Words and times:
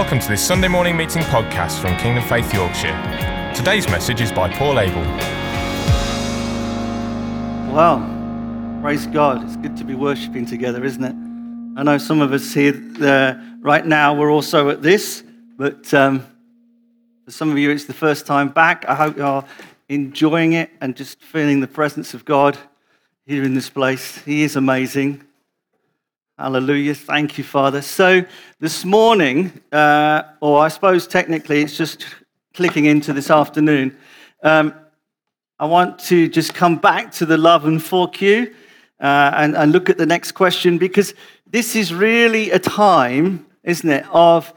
Welcome 0.00 0.20
to 0.20 0.28
this 0.28 0.42
Sunday 0.42 0.66
morning 0.66 0.96
meeting 0.96 1.20
podcast 1.24 1.78
from 1.78 1.94
Kingdom 1.98 2.24
Faith 2.24 2.54
Yorkshire. 2.54 3.52
Today's 3.54 3.86
message 3.86 4.22
is 4.22 4.32
by 4.32 4.50
Paul 4.50 4.80
Abel. 4.80 5.02
Wow, 7.70 8.80
praise 8.80 9.06
God. 9.06 9.44
It's 9.44 9.56
good 9.58 9.76
to 9.76 9.84
be 9.84 9.94
worshipping 9.94 10.46
together, 10.46 10.82
isn't 10.86 11.04
it? 11.04 11.14
I 11.78 11.82
know 11.82 11.98
some 11.98 12.22
of 12.22 12.32
us 12.32 12.54
here 12.54 12.82
uh, 13.02 13.34
right 13.60 13.84
now, 13.84 14.14
we're 14.14 14.32
also 14.32 14.70
at 14.70 14.80
this, 14.80 15.22
but 15.58 15.92
um, 15.92 16.26
for 17.26 17.30
some 17.30 17.50
of 17.50 17.58
you, 17.58 17.68
it's 17.68 17.84
the 17.84 17.92
first 17.92 18.24
time 18.24 18.48
back. 18.48 18.86
I 18.88 18.94
hope 18.94 19.18
you're 19.18 19.44
enjoying 19.90 20.54
it 20.54 20.70
and 20.80 20.96
just 20.96 21.20
feeling 21.22 21.60
the 21.60 21.68
presence 21.68 22.14
of 22.14 22.24
God 22.24 22.56
here 23.26 23.44
in 23.44 23.52
this 23.52 23.68
place. 23.68 24.16
He 24.22 24.44
is 24.44 24.56
amazing. 24.56 25.26
Hallelujah. 26.40 26.94
Thank 26.94 27.36
you, 27.36 27.44
Father. 27.44 27.82
So, 27.82 28.24
this 28.60 28.82
morning, 28.86 29.52
uh, 29.72 30.22
or 30.40 30.62
I 30.62 30.68
suppose 30.68 31.06
technically 31.06 31.60
it's 31.60 31.76
just 31.76 32.06
clicking 32.54 32.86
into 32.86 33.12
this 33.12 33.30
afternoon, 33.30 33.94
um, 34.42 34.72
I 35.58 35.66
want 35.66 35.98
to 36.06 36.30
just 36.30 36.54
come 36.54 36.76
back 36.76 37.12
to 37.16 37.26
the 37.26 37.36
love 37.36 37.66
and 37.66 37.78
4Q 37.78 38.54
uh, 39.00 39.30
and, 39.34 39.54
and 39.54 39.70
look 39.70 39.90
at 39.90 39.98
the 39.98 40.06
next 40.06 40.32
question 40.32 40.78
because 40.78 41.12
this 41.46 41.76
is 41.76 41.92
really 41.92 42.52
a 42.52 42.58
time, 42.58 43.44
isn't 43.62 43.90
it, 43.90 44.06
of 44.10 44.50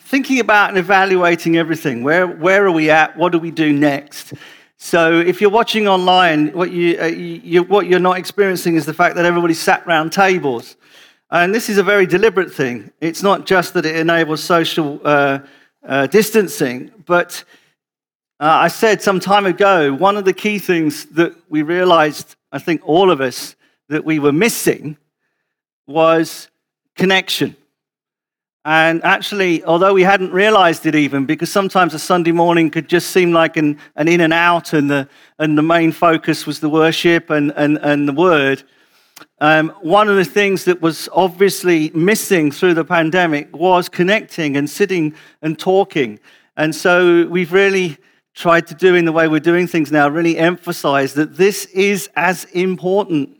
thinking 0.00 0.40
about 0.40 0.70
and 0.70 0.78
evaluating 0.78 1.56
everything. 1.56 2.02
Where, 2.02 2.26
where 2.26 2.66
are 2.66 2.72
we 2.72 2.90
at? 2.90 3.16
What 3.16 3.30
do 3.30 3.38
we 3.38 3.52
do 3.52 3.72
next? 3.72 4.34
So 4.86 5.18
if 5.18 5.40
you're 5.40 5.50
watching 5.50 5.88
online, 5.88 6.52
what, 6.52 6.70
you, 6.70 6.96
uh, 7.00 7.06
you, 7.06 7.64
what 7.64 7.88
you're 7.88 7.98
not 7.98 8.18
experiencing 8.18 8.76
is 8.76 8.86
the 8.86 8.94
fact 8.94 9.16
that 9.16 9.24
everybody 9.24 9.52
sat 9.52 9.84
around 9.84 10.12
tables. 10.12 10.76
And 11.28 11.52
this 11.52 11.68
is 11.68 11.76
a 11.76 11.82
very 11.82 12.06
deliberate 12.06 12.52
thing. 12.52 12.92
It's 13.00 13.20
not 13.20 13.46
just 13.46 13.74
that 13.74 13.84
it 13.84 13.96
enables 13.96 14.44
social 14.44 15.00
uh, 15.04 15.40
uh, 15.84 16.06
distancing, 16.06 16.92
but 17.04 17.42
uh, 18.38 18.44
I 18.44 18.68
said 18.68 19.02
some 19.02 19.18
time 19.18 19.44
ago, 19.44 19.92
one 19.92 20.16
of 20.16 20.24
the 20.24 20.32
key 20.32 20.60
things 20.60 21.06
that 21.06 21.34
we 21.48 21.62
realized, 21.62 22.36
I 22.52 22.60
think 22.60 22.80
all 22.84 23.10
of 23.10 23.20
us, 23.20 23.56
that 23.88 24.04
we 24.04 24.20
were 24.20 24.30
missing 24.30 24.98
was 25.88 26.48
connection. 26.94 27.56
And 28.66 29.04
actually, 29.04 29.62
although 29.62 29.94
we 29.94 30.02
hadn't 30.02 30.32
realized 30.32 30.86
it 30.86 30.96
even, 30.96 31.24
because 31.24 31.52
sometimes 31.52 31.94
a 31.94 32.00
Sunday 32.00 32.32
morning 32.32 32.68
could 32.68 32.88
just 32.88 33.12
seem 33.12 33.30
like 33.30 33.56
an, 33.56 33.78
an 33.94 34.08
in 34.08 34.20
and 34.20 34.32
out, 34.32 34.72
and 34.72 34.90
the, 34.90 35.08
and 35.38 35.56
the 35.56 35.62
main 35.62 35.92
focus 35.92 36.46
was 36.46 36.58
the 36.58 36.68
worship 36.68 37.30
and, 37.30 37.52
and, 37.54 37.78
and 37.78 38.08
the 38.08 38.12
word. 38.12 38.64
Um, 39.40 39.68
one 39.82 40.08
of 40.08 40.16
the 40.16 40.24
things 40.24 40.64
that 40.64 40.82
was 40.82 41.08
obviously 41.12 41.90
missing 41.90 42.50
through 42.50 42.74
the 42.74 42.84
pandemic 42.84 43.56
was 43.56 43.88
connecting 43.88 44.56
and 44.56 44.68
sitting 44.68 45.14
and 45.42 45.56
talking. 45.56 46.18
And 46.56 46.74
so 46.74 47.28
we've 47.28 47.52
really 47.52 47.98
tried 48.34 48.66
to 48.66 48.74
do 48.74 48.96
in 48.96 49.04
the 49.04 49.12
way 49.12 49.28
we're 49.28 49.38
doing 49.38 49.68
things 49.68 49.92
now, 49.92 50.08
really 50.08 50.38
emphasize 50.38 51.14
that 51.14 51.36
this 51.36 51.66
is 51.66 52.10
as 52.16 52.46
important 52.46 53.36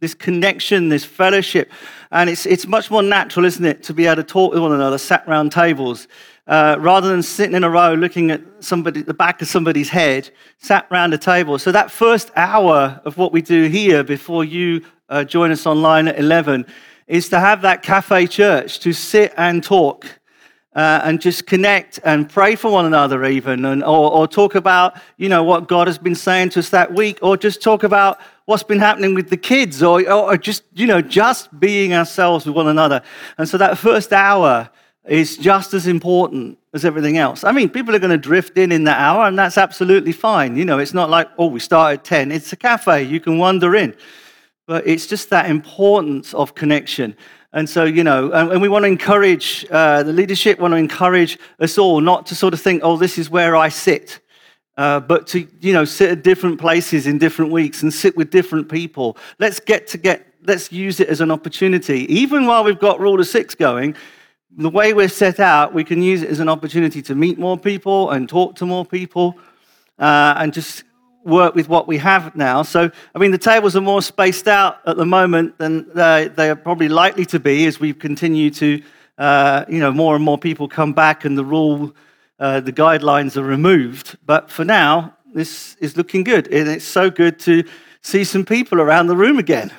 this 0.00 0.14
connection, 0.14 0.88
this 0.88 1.04
fellowship. 1.04 1.70
And 2.10 2.30
it's, 2.30 2.46
it's 2.46 2.66
much 2.66 2.90
more 2.90 3.02
natural, 3.02 3.44
isn't 3.44 3.64
it, 3.64 3.82
to 3.84 3.94
be 3.94 4.06
able 4.06 4.16
to 4.16 4.22
talk 4.22 4.52
with 4.52 4.62
one 4.62 4.72
another, 4.72 4.98
sat 4.98 5.24
around 5.26 5.52
tables, 5.52 6.08
uh, 6.46 6.76
rather 6.80 7.08
than 7.08 7.22
sitting 7.22 7.54
in 7.54 7.64
a 7.64 7.70
row 7.70 7.92
looking 7.92 8.30
at 8.30 8.40
somebody, 8.60 9.02
the 9.02 9.12
back 9.12 9.42
of 9.42 9.48
somebody's 9.48 9.90
head, 9.90 10.30
sat 10.58 10.86
around 10.90 11.12
a 11.12 11.18
table. 11.18 11.58
So 11.58 11.70
that 11.72 11.90
first 11.90 12.30
hour 12.34 13.00
of 13.04 13.18
what 13.18 13.32
we 13.32 13.42
do 13.42 13.64
here 13.64 14.02
before 14.02 14.44
you 14.44 14.84
uh, 15.10 15.24
join 15.24 15.50
us 15.50 15.66
online 15.66 16.08
at 16.08 16.18
11 16.18 16.66
is 17.06 17.28
to 17.30 17.40
have 17.40 17.62
that 17.62 17.82
cafe 17.82 18.26
church, 18.26 18.80
to 18.80 18.92
sit 18.92 19.32
and 19.36 19.62
talk. 19.62 20.17
Uh, 20.78 21.00
and 21.02 21.20
just 21.20 21.40
connect 21.44 21.98
and 22.04 22.30
pray 22.30 22.54
for 22.54 22.70
one 22.70 22.86
another 22.86 23.24
even 23.24 23.64
and, 23.64 23.82
or, 23.82 24.12
or 24.12 24.28
talk 24.28 24.54
about 24.54 24.94
you 25.16 25.28
know 25.28 25.42
what 25.42 25.66
god 25.66 25.88
has 25.88 25.98
been 25.98 26.14
saying 26.14 26.48
to 26.48 26.60
us 26.60 26.68
that 26.70 26.94
week 26.94 27.18
or 27.20 27.36
just 27.36 27.60
talk 27.60 27.82
about 27.82 28.20
what's 28.48 28.62
been 28.62 28.78
happening 28.78 29.12
with 29.12 29.28
the 29.28 29.36
kids 29.36 29.82
or, 29.82 30.10
or 30.10 30.38
just, 30.38 30.62
you 30.72 30.86
know, 30.86 31.02
just 31.02 31.60
being 31.60 31.92
ourselves 31.92 32.46
with 32.46 32.56
one 32.56 32.66
another. 32.66 33.02
And 33.36 33.46
so 33.46 33.58
that 33.58 33.76
first 33.76 34.10
hour 34.10 34.70
is 35.04 35.36
just 35.36 35.74
as 35.74 35.86
important 35.86 36.58
as 36.72 36.82
everything 36.82 37.18
else. 37.18 37.44
I 37.44 37.52
mean, 37.52 37.68
people 37.68 37.94
are 37.94 37.98
going 37.98 38.10
to 38.10 38.16
drift 38.16 38.56
in 38.56 38.72
in 38.72 38.84
that 38.84 38.98
hour, 38.98 39.26
and 39.26 39.38
that's 39.38 39.58
absolutely 39.58 40.12
fine. 40.12 40.56
You 40.56 40.64
know, 40.64 40.78
it's 40.78 40.94
not 40.94 41.10
like, 41.10 41.28
oh, 41.36 41.48
we 41.48 41.60
start 41.60 41.98
at 41.98 42.04
10. 42.04 42.32
It's 42.32 42.50
a 42.50 42.56
cafe, 42.56 43.02
you 43.02 43.20
can 43.20 43.36
wander 43.36 43.76
in. 43.76 43.94
But 44.66 44.86
it's 44.86 45.06
just 45.06 45.28
that 45.28 45.50
importance 45.50 46.32
of 46.32 46.54
connection. 46.54 47.16
And 47.52 47.68
so, 47.68 47.84
you 47.84 48.04
know, 48.04 48.30
and, 48.32 48.52
and 48.52 48.62
we 48.62 48.68
want 48.68 48.84
to 48.84 48.88
encourage, 48.88 49.64
uh, 49.70 50.02
the 50.02 50.12
leadership 50.12 50.58
want 50.58 50.72
to 50.72 50.76
encourage 50.76 51.38
us 51.60 51.78
all 51.78 52.00
not 52.00 52.26
to 52.26 52.34
sort 52.34 52.52
of 52.52 52.60
think, 52.60 52.82
oh, 52.84 52.96
this 52.96 53.16
is 53.16 53.30
where 53.30 53.56
I 53.56 53.68
sit. 53.70 54.20
Uh, 54.76 55.00
but 55.00 55.26
to 55.26 55.44
you 55.60 55.72
know 55.72 55.84
sit 55.84 56.08
at 56.08 56.22
different 56.22 56.60
places 56.60 57.08
in 57.08 57.18
different 57.18 57.50
weeks 57.50 57.82
and 57.82 57.92
sit 57.92 58.16
with 58.16 58.30
different 58.30 58.68
people 58.68 59.16
let's 59.40 59.58
get 59.58 59.88
to 59.88 59.98
get 59.98 60.24
let's 60.44 60.70
use 60.70 61.00
it 61.00 61.08
as 61.08 61.20
an 61.20 61.32
opportunity 61.32 62.06
even 62.14 62.46
while 62.46 62.62
we've 62.62 62.78
got 62.78 63.00
rule 63.00 63.18
of 63.18 63.26
six 63.26 63.56
going 63.56 63.92
the 64.56 64.70
way 64.70 64.92
we're 64.92 65.08
set 65.08 65.40
out 65.40 65.74
we 65.74 65.82
can 65.82 66.00
use 66.00 66.22
it 66.22 66.30
as 66.30 66.38
an 66.38 66.48
opportunity 66.48 67.02
to 67.02 67.16
meet 67.16 67.40
more 67.40 67.58
people 67.58 68.10
and 68.10 68.28
talk 68.28 68.54
to 68.54 68.64
more 68.64 68.84
people 68.84 69.36
uh, 69.98 70.34
and 70.36 70.52
just 70.52 70.84
work 71.24 71.54
with 71.54 71.68
what 71.68 71.86
we 71.86 71.98
have 71.98 72.34
now 72.36 72.62
so 72.62 72.90
i 73.14 73.18
mean 73.18 73.30
the 73.30 73.38
tables 73.38 73.76
are 73.76 73.80
more 73.80 74.00
spaced 74.00 74.48
out 74.48 74.78
at 74.86 74.96
the 74.96 75.04
moment 75.04 75.56
than 75.58 75.86
they, 75.94 76.30
they 76.36 76.48
are 76.48 76.56
probably 76.56 76.88
likely 76.88 77.26
to 77.26 77.38
be 77.38 77.66
as 77.66 77.78
we 77.78 77.92
continue 77.92 78.50
to 78.50 78.82
uh, 79.18 79.64
you 79.68 79.78
know 79.78 79.90
more 79.90 80.14
and 80.14 80.24
more 80.24 80.38
people 80.38 80.68
come 80.68 80.92
back 80.92 81.24
and 81.24 81.36
the 81.36 81.44
rule 81.44 81.92
uh, 82.40 82.60
the 82.60 82.72
guidelines 82.72 83.36
are 83.36 83.44
removed. 83.44 84.16
But 84.24 84.50
for 84.50 84.64
now, 84.64 85.14
this 85.34 85.76
is 85.80 85.96
looking 85.96 86.24
good. 86.24 86.46
And 86.48 86.68
it's 86.68 86.84
so 86.84 87.10
good 87.10 87.38
to 87.40 87.64
see 88.02 88.24
some 88.24 88.44
people 88.44 88.80
around 88.80 89.08
the 89.08 89.16
room 89.16 89.38
again. 89.38 89.72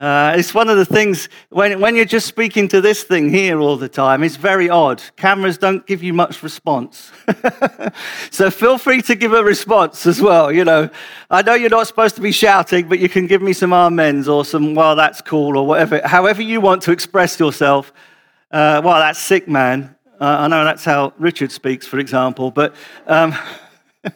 Uh, 0.00 0.32
it's 0.34 0.54
one 0.54 0.70
of 0.70 0.78
the 0.78 0.84
things, 0.84 1.28
when, 1.50 1.78
when 1.78 1.94
you're 1.94 2.06
just 2.06 2.26
speaking 2.26 2.66
to 2.68 2.80
this 2.80 3.02
thing 3.02 3.28
here 3.28 3.60
all 3.60 3.76
the 3.76 3.88
time, 3.88 4.24
it's 4.24 4.36
very 4.36 4.70
odd. 4.70 5.02
Cameras 5.16 5.58
don't 5.58 5.86
give 5.86 6.02
you 6.02 6.14
much 6.14 6.42
response. 6.42 7.12
so 8.30 8.50
feel 8.50 8.78
free 8.78 9.02
to 9.02 9.14
give 9.14 9.34
a 9.34 9.44
response 9.44 10.06
as 10.06 10.22
well. 10.22 10.50
You 10.50 10.64
know, 10.64 10.88
I 11.28 11.42
know 11.42 11.52
you're 11.52 11.68
not 11.68 11.86
supposed 11.86 12.14
to 12.14 12.22
be 12.22 12.32
shouting, 12.32 12.88
but 12.88 12.98
you 12.98 13.10
can 13.10 13.26
give 13.26 13.42
me 13.42 13.52
some 13.52 13.74
amens 13.74 14.26
or 14.26 14.46
some, 14.46 14.74
well, 14.74 14.96
that's 14.96 15.20
cool, 15.20 15.58
or 15.58 15.66
whatever, 15.66 16.00
however 16.06 16.40
you 16.40 16.62
want 16.62 16.80
to 16.84 16.92
express 16.92 17.38
yourself. 17.38 17.92
Uh, 18.50 18.80
well, 18.82 19.00
that's 19.00 19.18
sick, 19.18 19.48
man. 19.48 19.94
Uh, 20.18 20.36
I 20.40 20.48
know 20.48 20.64
that's 20.64 20.84
how 20.84 21.12
Richard 21.18 21.52
speaks, 21.52 21.86
for 21.86 21.98
example, 21.98 22.50
but 22.50 22.74
um, 23.06 23.34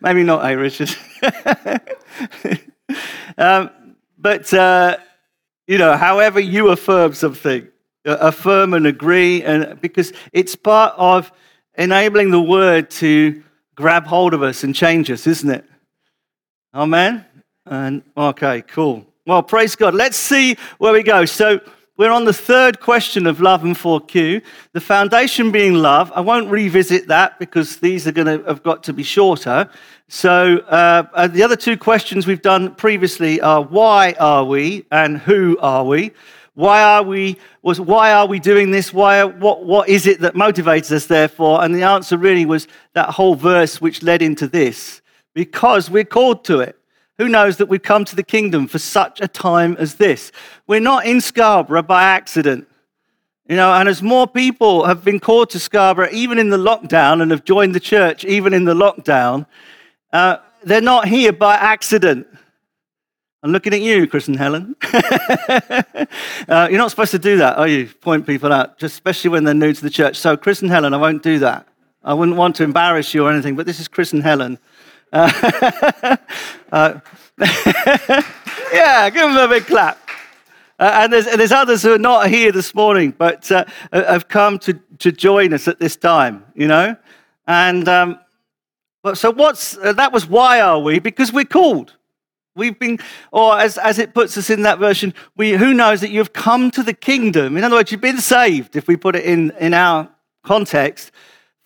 maybe 0.00 0.24
not, 0.24 0.44
eh, 0.44 0.54
Richard? 0.54 0.90
um, 3.38 3.70
but, 4.20 4.52
uh, 4.52 4.98
you 5.66 5.78
know, 5.78 5.96
however 5.96 6.40
you 6.40 6.68
affirm 6.68 7.14
something, 7.14 7.68
affirm 8.04 8.74
and 8.74 8.86
agree, 8.86 9.42
and 9.42 9.80
because 9.80 10.12
it's 10.32 10.56
part 10.56 10.94
of 10.96 11.32
enabling 11.76 12.30
the 12.30 12.40
word 12.40 12.90
to 12.90 13.42
grab 13.74 14.06
hold 14.06 14.34
of 14.34 14.42
us 14.42 14.64
and 14.64 14.74
change 14.74 15.10
us, 15.10 15.26
isn't 15.26 15.50
it? 15.50 15.64
Amen? 16.74 17.24
And 17.66 18.02
okay, 18.16 18.62
cool. 18.62 19.06
Well, 19.26 19.42
praise 19.42 19.76
God. 19.76 19.94
Let's 19.94 20.16
see 20.16 20.56
where 20.78 20.92
we 20.92 21.02
go. 21.02 21.24
So, 21.24 21.60
we're 22.00 22.10
on 22.10 22.24
the 22.24 22.32
third 22.32 22.80
question 22.80 23.26
of 23.26 23.42
love 23.42 23.62
and 23.62 23.76
4Q. 23.76 24.40
The 24.72 24.80
foundation 24.80 25.50
being 25.50 25.74
love. 25.74 26.10
I 26.14 26.22
won't 26.22 26.50
revisit 26.50 27.08
that 27.08 27.38
because 27.38 27.76
these 27.76 28.06
are 28.06 28.12
going 28.12 28.38
to 28.38 28.42
have 28.46 28.62
got 28.62 28.82
to 28.84 28.94
be 28.94 29.02
shorter. 29.02 29.68
So 30.08 30.60
uh, 30.60 31.02
uh, 31.12 31.26
the 31.26 31.42
other 31.42 31.56
two 31.56 31.76
questions 31.76 32.26
we've 32.26 32.40
done 32.40 32.74
previously 32.74 33.38
are 33.42 33.62
why 33.62 34.14
are 34.18 34.46
we 34.46 34.86
and 34.90 35.18
who 35.18 35.58
are 35.60 35.84
we? 35.84 36.12
Why 36.54 36.82
are 36.82 37.02
we? 37.02 37.36
Was 37.60 37.78
why 37.78 38.12
are 38.14 38.24
we 38.24 38.40
doing 38.40 38.70
this? 38.70 38.94
Why? 38.94 39.22
What? 39.24 39.66
What 39.66 39.90
is 39.90 40.06
it 40.06 40.20
that 40.20 40.32
motivates 40.32 40.90
us? 40.90 41.04
Therefore, 41.04 41.62
and 41.62 41.74
the 41.74 41.82
answer 41.82 42.16
really 42.16 42.46
was 42.46 42.66
that 42.94 43.10
whole 43.10 43.34
verse 43.34 43.78
which 43.78 44.02
led 44.02 44.22
into 44.22 44.46
this, 44.46 45.02
because 45.34 45.90
we're 45.90 46.04
called 46.04 46.46
to 46.46 46.60
it. 46.60 46.79
Who 47.20 47.28
knows 47.28 47.58
that 47.58 47.66
we've 47.66 47.82
come 47.82 48.06
to 48.06 48.16
the 48.16 48.22
kingdom 48.22 48.66
for 48.66 48.78
such 48.78 49.20
a 49.20 49.28
time 49.28 49.76
as 49.78 49.96
this? 49.96 50.32
We're 50.66 50.80
not 50.80 51.04
in 51.04 51.20
Scarborough 51.20 51.82
by 51.82 52.02
accident. 52.02 52.66
You 53.46 53.56
know, 53.56 53.74
and 53.74 53.90
as 53.90 54.02
more 54.02 54.26
people 54.26 54.86
have 54.86 55.04
been 55.04 55.20
called 55.20 55.50
to 55.50 55.58
Scarborough, 55.58 56.08
even 56.12 56.38
in 56.38 56.48
the 56.48 56.56
lockdown, 56.56 57.20
and 57.20 57.30
have 57.30 57.44
joined 57.44 57.74
the 57.74 57.80
church, 57.80 58.24
even 58.24 58.54
in 58.54 58.64
the 58.64 58.72
lockdown, 58.72 59.44
uh, 60.14 60.38
they're 60.62 60.80
not 60.80 61.08
here 61.08 61.30
by 61.30 61.56
accident. 61.56 62.26
I'm 63.42 63.52
looking 63.52 63.74
at 63.74 63.82
you, 63.82 64.06
Chris 64.06 64.26
and 64.26 64.38
Helen. 64.38 64.74
uh, 64.82 66.68
you're 66.70 66.78
not 66.78 66.90
supposed 66.90 67.10
to 67.10 67.18
do 67.18 67.36
that, 67.36 67.58
are 67.58 67.68
you? 67.68 67.86
Point 68.00 68.26
people 68.26 68.50
out, 68.50 68.78
just 68.78 68.94
especially 68.94 69.28
when 69.28 69.44
they're 69.44 69.52
new 69.52 69.74
to 69.74 69.82
the 69.82 69.90
church. 69.90 70.16
So, 70.16 70.38
Chris 70.38 70.62
and 70.62 70.70
Helen, 70.70 70.94
I 70.94 70.96
won't 70.96 71.22
do 71.22 71.38
that. 71.40 71.68
I 72.02 72.14
wouldn't 72.14 72.38
want 72.38 72.56
to 72.56 72.62
embarrass 72.62 73.12
you 73.12 73.26
or 73.26 73.30
anything, 73.30 73.56
but 73.56 73.66
this 73.66 73.78
is 73.78 73.88
Chris 73.88 74.14
and 74.14 74.22
Helen. 74.22 74.58
Uh, 75.12 76.16
uh, 76.72 77.00
yeah, 78.72 79.10
give 79.10 79.32
them 79.32 79.36
a 79.36 79.48
big 79.48 79.66
clap. 79.66 79.98
Uh, 80.78 80.90
and, 81.02 81.12
there's, 81.12 81.26
there's 81.26 81.52
others 81.52 81.82
who 81.82 81.92
are 81.92 81.98
not 81.98 82.28
here 82.28 82.52
this 82.52 82.74
morning, 82.74 83.14
but 83.16 83.50
uh, 83.52 83.64
have 83.92 84.28
come 84.28 84.58
to, 84.58 84.80
to 84.98 85.12
join 85.12 85.52
us 85.52 85.68
at 85.68 85.78
this 85.78 85.96
time, 85.96 86.44
you 86.54 86.66
know? 86.66 86.96
And 87.46 87.88
um, 87.88 88.18
so 89.14 89.30
what's 89.30 89.76
uh, 89.76 89.92
that 89.94 90.12
was 90.12 90.26
why 90.26 90.60
are 90.60 90.78
we? 90.78 90.98
Because 90.98 91.32
we're 91.32 91.44
called. 91.44 91.96
We've 92.56 92.78
been, 92.78 92.98
or 93.32 93.58
as, 93.58 93.78
as 93.78 93.98
it 93.98 94.14
puts 94.14 94.36
us 94.36 94.50
in 94.50 94.62
that 94.62 94.78
version, 94.78 95.14
we, 95.36 95.52
who 95.52 95.72
knows 95.72 96.00
that 96.00 96.10
you've 96.10 96.32
come 96.32 96.70
to 96.72 96.82
the 96.82 96.92
kingdom. 96.92 97.56
In 97.56 97.64
other 97.64 97.76
words, 97.76 97.92
you've 97.92 98.00
been 98.00 98.18
saved, 98.18 98.76
if 98.76 98.88
we 98.88 98.96
put 98.96 99.16
it 99.16 99.24
in, 99.24 99.52
in 99.60 99.72
our 99.72 100.08
context, 100.44 101.12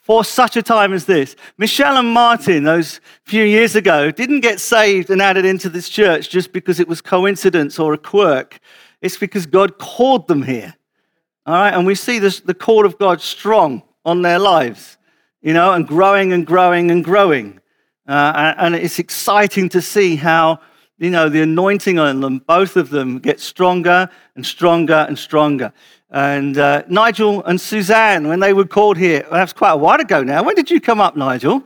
for 0.04 0.22
such 0.22 0.54
a 0.54 0.62
time 0.62 0.92
as 0.92 1.06
this. 1.06 1.34
Michelle 1.56 1.96
and 1.96 2.12
Martin, 2.12 2.64
those 2.64 3.00
few 3.22 3.42
years 3.42 3.74
ago, 3.74 4.10
didn't 4.10 4.40
get 4.40 4.60
saved 4.60 5.08
and 5.08 5.22
added 5.22 5.46
into 5.46 5.70
this 5.70 5.88
church 5.88 6.28
just 6.28 6.52
because 6.52 6.78
it 6.78 6.86
was 6.86 7.00
coincidence 7.00 7.78
or 7.78 7.94
a 7.94 7.98
quirk. 7.98 8.60
It's 9.00 9.16
because 9.16 9.46
God 9.46 9.78
called 9.78 10.28
them 10.28 10.42
here. 10.42 10.74
All 11.46 11.54
right, 11.54 11.72
and 11.72 11.86
we 11.86 11.94
see 11.94 12.18
this, 12.18 12.40
the 12.40 12.52
call 12.52 12.84
of 12.84 12.98
God 12.98 13.22
strong 13.22 13.82
on 14.04 14.20
their 14.20 14.38
lives, 14.38 14.98
you 15.40 15.54
know, 15.54 15.72
and 15.72 15.88
growing 15.88 16.34
and 16.34 16.46
growing 16.46 16.90
and 16.90 17.02
growing. 17.02 17.60
Uh, 18.06 18.52
and 18.58 18.74
it's 18.74 18.98
exciting 18.98 19.70
to 19.70 19.80
see 19.80 20.16
how 20.16 20.60
you 20.98 21.10
know, 21.10 21.28
the 21.28 21.42
anointing 21.42 21.98
on 21.98 22.20
them, 22.20 22.38
both 22.38 22.76
of 22.76 22.90
them 22.90 23.18
get 23.18 23.40
stronger 23.40 24.08
and 24.36 24.46
stronger 24.46 25.06
and 25.08 25.18
stronger. 25.18 25.72
And 26.14 26.58
uh, 26.58 26.84
Nigel 26.86 27.42
and 27.42 27.60
Suzanne, 27.60 28.28
when 28.28 28.38
they 28.38 28.52
were 28.52 28.66
called 28.66 28.96
here, 28.96 29.22
well, 29.22 29.40
that's 29.40 29.52
quite 29.52 29.72
a 29.72 29.76
while 29.76 30.00
ago 30.00 30.22
now. 30.22 30.44
When 30.44 30.54
did 30.54 30.70
you 30.70 30.80
come 30.80 31.00
up, 31.00 31.16
Nigel? 31.16 31.64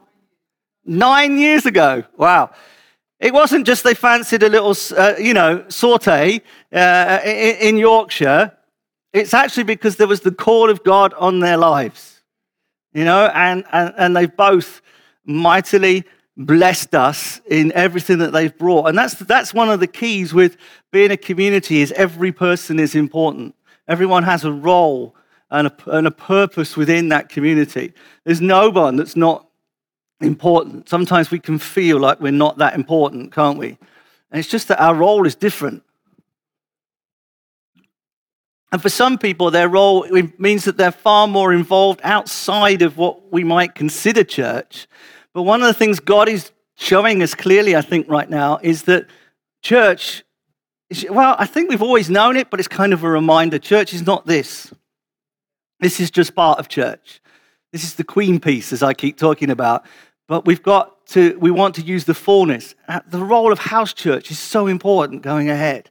Nine 0.87 1.39
years 1.39 1.67
ago. 1.67 2.05
Wow. 2.17 2.53
It 3.21 3.35
wasn't 3.35 3.67
just 3.67 3.85
they 3.85 3.93
fancied 3.93 4.43
a 4.43 4.49
little, 4.49 4.75
uh, 4.97 5.17
you 5.19 5.35
know, 5.35 5.67
saute 5.69 6.41
uh, 6.73 7.21
in 7.25 7.77
Yorkshire. 7.77 8.57
It's 9.13 9.35
actually 9.35 9.65
because 9.65 9.97
there 9.97 10.07
was 10.07 10.23
the 10.23 10.33
call 10.33 10.71
of 10.71 10.83
God 10.83 11.13
on 11.19 11.41
their 11.41 11.59
lives, 11.59 12.23
you 12.95 13.05
know, 13.05 13.27
and, 13.35 13.65
and, 13.71 13.93
and 13.99 14.17
they've 14.17 14.35
both 14.35 14.81
mightily 15.27 16.05
blessed 16.39 16.95
us 16.95 17.43
in 17.51 17.71
everything 17.73 18.17
that 18.21 18.33
they've 18.33 18.57
brought. 18.57 18.87
And 18.87 18.97
that's, 18.97 19.13
that's 19.15 19.53
one 19.53 19.69
of 19.69 19.81
the 19.81 19.87
keys 19.87 20.33
with 20.33 20.57
being 20.91 21.11
a 21.11 21.19
community 21.19 21.83
is 21.83 21.93
every 21.93 22.33
person 22.33 22.79
is 22.79 22.95
important. 22.95 23.55
Everyone 23.89 24.23
has 24.23 24.45
a 24.45 24.53
role 24.53 25.17
and 25.51 25.67
a, 25.69 25.75
and 25.87 26.07
a 26.07 26.11
purpose 26.11 26.77
within 26.77 27.09
that 27.09 27.29
community. 27.29 27.93
There's 28.25 28.41
no 28.41 28.69
one 28.71 28.97
that's 28.97 29.17
not 29.17 29.49
important. 30.21 30.89
Sometimes 30.89 31.31
we 31.31 31.39
can 31.39 31.59
feel 31.59 31.99
like 31.99 32.21
we're 32.21 32.33
not 32.33 32.59
that 32.59 32.75
important, 32.75 33.33
can't 33.33 33.59
we? 33.59 33.79
And 34.31 34.39
it's 34.39 34.49
just 34.49 34.69
that 34.69 34.81
our 34.81 34.95
role 34.95 35.27
is 35.27 35.35
different. 35.35 35.83
And 38.71 38.83
for 38.83 38.91
some 38.91 39.17
people, 39.17 39.51
their 39.51 39.69
role 39.69 40.07
means 40.37 40.65
that 40.65 40.77
they're 40.77 40.93
far 40.93 41.27
more 41.27 41.55
involved 41.55 42.01
outside 42.05 42.83
of 42.83 42.99
what 42.99 43.33
we 43.33 43.43
might 43.43 43.75
consider 43.75 44.25
church. 44.25 44.87
But 45.33 45.45
one 45.45 45.63
of 45.63 45.67
the 45.67 45.75
things 45.75 46.01
God 46.01 46.29
is 46.29 46.53
showing 46.77 47.23
us 47.23 47.35
clearly, 47.35 47.75
I 47.75 47.81
think, 47.81 48.09
right 48.11 48.29
now, 48.29 48.59
is 48.63 48.83
that 48.83 49.07
church, 49.63 50.23
well, 51.11 51.37
I 51.39 51.47
think 51.47 51.69
we've 51.69 51.83
always 51.83 52.09
known 52.09 52.37
it, 52.37 52.51
but 52.51 52.61
it's 52.61 52.69
kind 52.69 52.93
of 52.93 53.05
a 53.05 53.09
reminder. 53.09 53.59
Church 53.59 53.93
is 53.93 54.07
not 54.07 54.27
this. 54.27 54.73
This 55.81 56.01
is 56.01 56.11
just 56.11 56.35
part 56.35 56.59
of 56.59 56.69
church. 56.69 57.21
This 57.73 57.85
is 57.85 57.95
the 57.95 58.05
queen 58.05 58.41
piece, 58.41 58.73
as 58.73 58.83
I 58.83 58.95
keep 58.95 59.17
talking 59.17 59.51
about. 59.51 59.85
But 60.27 60.47
we've 60.47 60.63
got 60.63 61.07
to, 61.09 61.39
we 61.39 61.51
want 61.51 61.75
to 61.77 61.83
use 61.83 62.05
the 62.05 62.15
fullness. 62.15 62.75
Uh, 62.87 63.01
the 63.07 63.23
role 63.23 63.53
of 63.53 63.59
house 63.59 63.93
church 63.93 64.31
is 64.31 64.39
so 64.39 64.67
important 64.67 65.23
going 65.23 65.51
ahead. 65.51 65.91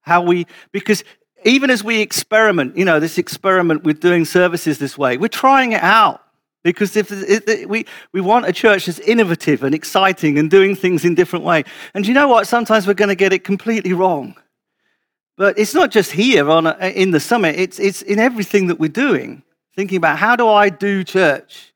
How 0.00 0.22
we, 0.22 0.46
because 0.72 1.04
even 1.44 1.70
as 1.70 1.84
we 1.84 2.00
experiment, 2.00 2.76
you 2.76 2.84
know, 2.84 3.00
this 3.00 3.18
experiment 3.18 3.84
with 3.84 4.00
doing 4.00 4.24
services 4.24 4.78
this 4.78 4.96
way, 4.96 5.18
we're 5.18 5.28
trying 5.28 5.72
it 5.72 5.82
out. 5.82 6.22
Because 6.68 6.96
if, 6.96 7.66
we, 7.66 7.86
we 8.12 8.20
want 8.20 8.46
a 8.46 8.52
church 8.52 8.86
that's 8.86 8.98
innovative 9.00 9.62
and 9.62 9.74
exciting 9.74 10.38
and 10.38 10.50
doing 10.50 10.74
things 10.74 11.04
in 11.04 11.14
different 11.14 11.44
way. 11.44 11.64
And 11.94 12.06
you 12.06 12.14
know 12.14 12.28
what? 12.28 12.46
Sometimes 12.46 12.86
we're 12.86 12.94
going 12.94 13.08
to 13.08 13.14
get 13.14 13.32
it 13.32 13.44
completely 13.44 13.92
wrong. 13.92 14.36
But 15.36 15.58
it's 15.58 15.74
not 15.74 15.90
just 15.90 16.12
here 16.12 16.50
on 16.50 16.66
a, 16.66 16.76
in 16.94 17.12
the 17.12 17.20
summit, 17.20 17.56
it's, 17.56 17.78
it's 17.78 18.02
in 18.02 18.18
everything 18.18 18.66
that 18.66 18.80
we're 18.80 18.88
doing. 18.88 19.42
Thinking 19.76 19.96
about 19.96 20.18
how 20.18 20.34
do 20.34 20.48
I 20.48 20.68
do 20.68 21.04
church? 21.04 21.72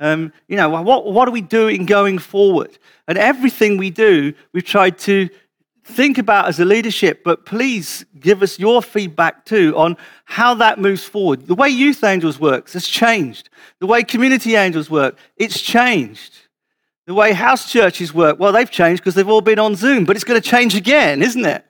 Um, 0.00 0.32
you 0.48 0.56
know, 0.56 0.68
what, 0.68 1.12
what 1.12 1.28
are 1.28 1.32
we 1.32 1.42
doing 1.42 1.86
going 1.86 2.18
forward? 2.18 2.76
And 3.06 3.18
everything 3.18 3.76
we 3.76 3.90
do, 3.90 4.32
we've 4.52 4.64
tried 4.64 4.98
to 5.00 5.28
think 5.84 6.16
about 6.16 6.48
as 6.48 6.58
a 6.58 6.64
leadership, 6.64 7.22
but 7.22 7.44
please 7.44 8.04
give 8.18 8.42
us 8.42 8.58
your 8.58 8.82
feedback 8.82 9.44
too 9.44 9.74
on 9.76 9.96
how 10.24 10.54
that 10.54 10.78
moves 10.78 11.04
forward. 11.04 11.46
The 11.46 11.54
way 11.54 11.68
Youth 11.68 12.02
Angels 12.02 12.40
works 12.40 12.72
has 12.72 12.88
changed. 12.88 13.50
The 13.80 13.86
way 13.86 14.02
Community 14.02 14.56
Angels 14.56 14.88
work, 14.88 15.18
it's 15.36 15.60
changed. 15.60 16.38
The 17.06 17.14
way 17.14 17.34
house 17.34 17.70
churches 17.70 18.14
work, 18.14 18.38
well, 18.38 18.50
they've 18.52 18.70
changed 18.70 19.02
because 19.02 19.14
they've 19.14 19.28
all 19.28 19.42
been 19.42 19.58
on 19.58 19.76
Zoom, 19.76 20.04
but 20.04 20.16
it's 20.16 20.24
going 20.24 20.40
to 20.40 20.48
change 20.48 20.74
again, 20.74 21.22
isn't 21.22 21.44
it? 21.44 21.64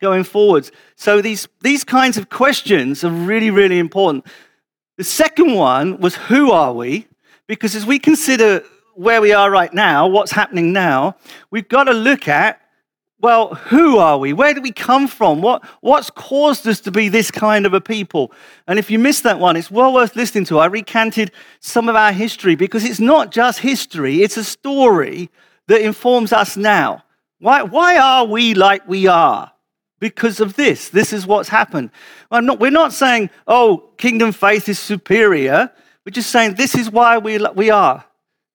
Going 0.00 0.24
forwards. 0.24 0.72
So 0.96 1.22
these, 1.22 1.46
these 1.60 1.84
kinds 1.84 2.18
of 2.18 2.28
questions 2.28 3.04
are 3.04 3.10
really, 3.10 3.50
really 3.50 3.78
important. 3.78 4.26
The 4.96 5.04
second 5.04 5.54
one 5.54 6.00
was 6.00 6.16
who 6.16 6.50
are 6.50 6.72
we? 6.72 7.06
Because 7.46 7.76
as 7.76 7.86
we 7.86 8.00
consider 8.00 8.64
where 8.94 9.20
we 9.20 9.32
are 9.32 9.50
right 9.50 9.72
now, 9.72 10.08
what's 10.08 10.32
happening 10.32 10.72
now, 10.72 11.16
we've 11.50 11.68
got 11.68 11.84
to 11.84 11.92
look 11.92 12.26
at 12.26 12.61
well, 13.22 13.54
who 13.54 13.98
are 13.98 14.18
we? 14.18 14.32
Where 14.32 14.52
do 14.52 14.60
we 14.60 14.72
come 14.72 15.06
from? 15.06 15.42
What, 15.42 15.64
what's 15.80 16.10
caused 16.10 16.66
us 16.66 16.80
to 16.80 16.90
be 16.90 17.08
this 17.08 17.30
kind 17.30 17.64
of 17.64 17.72
a 17.72 17.80
people? 17.80 18.32
And 18.66 18.80
if 18.80 18.90
you 18.90 18.98
missed 18.98 19.22
that 19.22 19.38
one, 19.38 19.56
it's 19.56 19.70
well 19.70 19.94
worth 19.94 20.16
listening 20.16 20.44
to. 20.46 20.58
I 20.58 20.66
recanted 20.66 21.30
some 21.60 21.88
of 21.88 21.94
our 21.94 22.10
history 22.10 22.56
because 22.56 22.84
it's 22.84 22.98
not 22.98 23.30
just 23.30 23.60
history, 23.60 24.22
it's 24.22 24.36
a 24.36 24.42
story 24.42 25.30
that 25.68 25.80
informs 25.80 26.32
us 26.32 26.56
now. 26.56 27.04
Why, 27.38 27.62
why 27.62 27.96
are 27.96 28.24
we 28.26 28.54
like 28.54 28.86
we 28.88 29.06
are? 29.06 29.52
Because 30.00 30.40
of 30.40 30.54
this. 30.54 30.88
This 30.88 31.12
is 31.12 31.24
what's 31.24 31.48
happened. 31.48 31.90
Not, 32.32 32.58
we're 32.58 32.72
not 32.72 32.92
saying, 32.92 33.30
oh, 33.46 33.90
kingdom 33.98 34.32
faith 34.32 34.68
is 34.68 34.80
superior. 34.80 35.70
We're 36.04 36.10
just 36.10 36.30
saying 36.30 36.54
this 36.54 36.74
is 36.74 36.90
why 36.90 37.18
we, 37.18 37.38
we 37.54 37.70
are. 37.70 38.04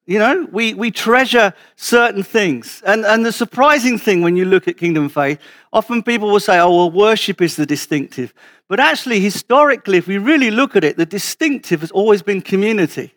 You 0.08 0.20
know, 0.20 0.48
we, 0.54 0.74
we 0.74 0.90
treasure 0.90 1.54
certain 1.76 2.24
things. 2.24 2.82
And, 2.86 3.06
and 3.06 3.26
the 3.26 3.34
surprising 3.34 3.98
thing 3.98 4.22
when 4.22 4.38
you 4.38 4.46
look 4.46 4.70
at 4.70 4.78
kingdom 4.78 5.10
faith, 5.10 5.38
often 5.74 6.02
people 6.02 6.32
will 6.32 6.40
say, 6.40 6.58
oh, 6.60 6.74
well, 6.74 6.90
worship 6.90 7.42
is 7.42 7.58
the 7.58 7.66
distinctive. 7.66 8.34
But 8.70 8.80
actually, 8.80 9.20
historically, 9.20 9.98
if 9.98 10.08
we 10.08 10.18
really 10.18 10.50
look 10.50 10.78
at 10.78 10.86
it, 10.86 10.96
the 10.96 11.06
distinctive 11.06 11.82
has 11.82 11.92
always 11.92 12.22
been 12.22 12.42
community, 12.42 13.14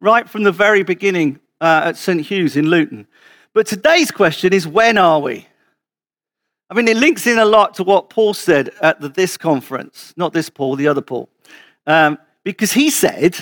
right 0.00 0.28
from 0.28 0.44
the 0.44 0.52
very 0.52 0.84
beginning 0.84 1.40
uh, 1.60 1.82
at 1.86 1.96
St. 1.96 2.24
Hugh's 2.24 2.56
in 2.56 2.70
Luton. 2.70 3.08
But 3.52 3.66
today's 3.66 4.12
question 4.12 4.52
is, 4.52 4.68
when 4.68 4.98
are 4.98 5.18
we? 5.18 5.48
I 6.70 6.74
mean, 6.74 6.86
it 6.86 6.96
links 6.96 7.26
in 7.26 7.38
a 7.38 7.44
lot 7.44 7.74
to 7.74 7.82
what 7.82 8.08
Paul 8.08 8.34
said 8.34 8.70
at 8.80 9.00
the, 9.00 9.08
this 9.08 9.36
conference, 9.36 10.14
not 10.16 10.32
this 10.32 10.48
Paul, 10.48 10.76
the 10.76 10.86
other 10.86 11.00
Paul, 11.02 11.28
um, 11.88 12.18
because 12.44 12.70
he 12.72 12.88
said 12.88 13.36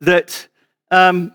that. 0.00 0.48
Um, 0.90 1.34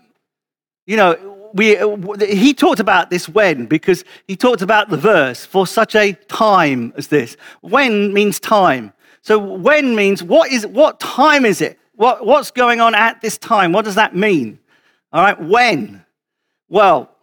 you 0.86 0.96
know, 0.96 1.50
we, 1.54 1.76
uh, 1.76 1.96
he 2.18 2.52
talked 2.52 2.80
about 2.80 3.10
this 3.10 3.28
when 3.28 3.66
because 3.66 4.04
he 4.26 4.36
talked 4.36 4.60
about 4.60 4.90
the 4.90 4.96
verse 4.96 5.46
for 5.46 5.66
such 5.66 5.94
a 5.94 6.12
time 6.28 6.92
as 6.96 7.06
this. 7.08 7.36
When 7.60 8.12
means 8.12 8.40
time. 8.40 8.92
So 9.22 9.38
when 9.38 9.94
means 9.94 10.22
what 10.22 10.50
is 10.50 10.66
what 10.66 11.00
time 11.00 11.44
is 11.44 11.60
it? 11.60 11.78
What, 11.94 12.26
what's 12.26 12.50
going 12.50 12.80
on 12.80 12.94
at 12.94 13.20
this 13.20 13.38
time? 13.38 13.72
What 13.72 13.84
does 13.84 13.94
that 13.94 14.16
mean? 14.16 14.58
All 15.12 15.22
right, 15.22 15.40
when? 15.40 16.04
Well, 16.68 17.14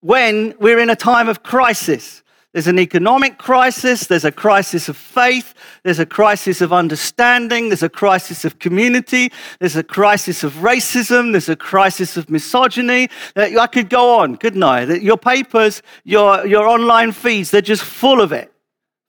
when 0.00 0.54
we're 0.60 0.78
in 0.78 0.90
a 0.90 0.96
time 0.96 1.30
of 1.30 1.42
crisis. 1.42 2.22
There's 2.54 2.68
an 2.68 2.78
economic 2.78 3.36
crisis, 3.36 4.06
there's 4.06 4.24
a 4.24 4.30
crisis 4.30 4.88
of 4.88 4.96
faith, 4.96 5.54
there's 5.82 5.98
a 5.98 6.06
crisis 6.06 6.60
of 6.60 6.72
understanding, 6.72 7.68
there's 7.68 7.82
a 7.82 7.88
crisis 7.88 8.44
of 8.44 8.60
community, 8.60 9.32
there's 9.58 9.74
a 9.74 9.82
crisis 9.82 10.44
of 10.44 10.52
racism, 10.54 11.32
there's 11.32 11.48
a 11.48 11.56
crisis 11.56 12.16
of 12.16 12.30
misogyny. 12.30 13.08
I 13.34 13.66
could 13.66 13.90
go 13.90 14.20
on, 14.20 14.36
couldn't 14.36 14.62
I? 14.62 14.84
Your 14.84 15.18
papers, 15.18 15.82
your, 16.04 16.46
your 16.46 16.68
online 16.68 17.10
feeds, 17.10 17.50
they're 17.50 17.60
just 17.60 17.82
full 17.82 18.20
of 18.20 18.30
it. 18.30 18.52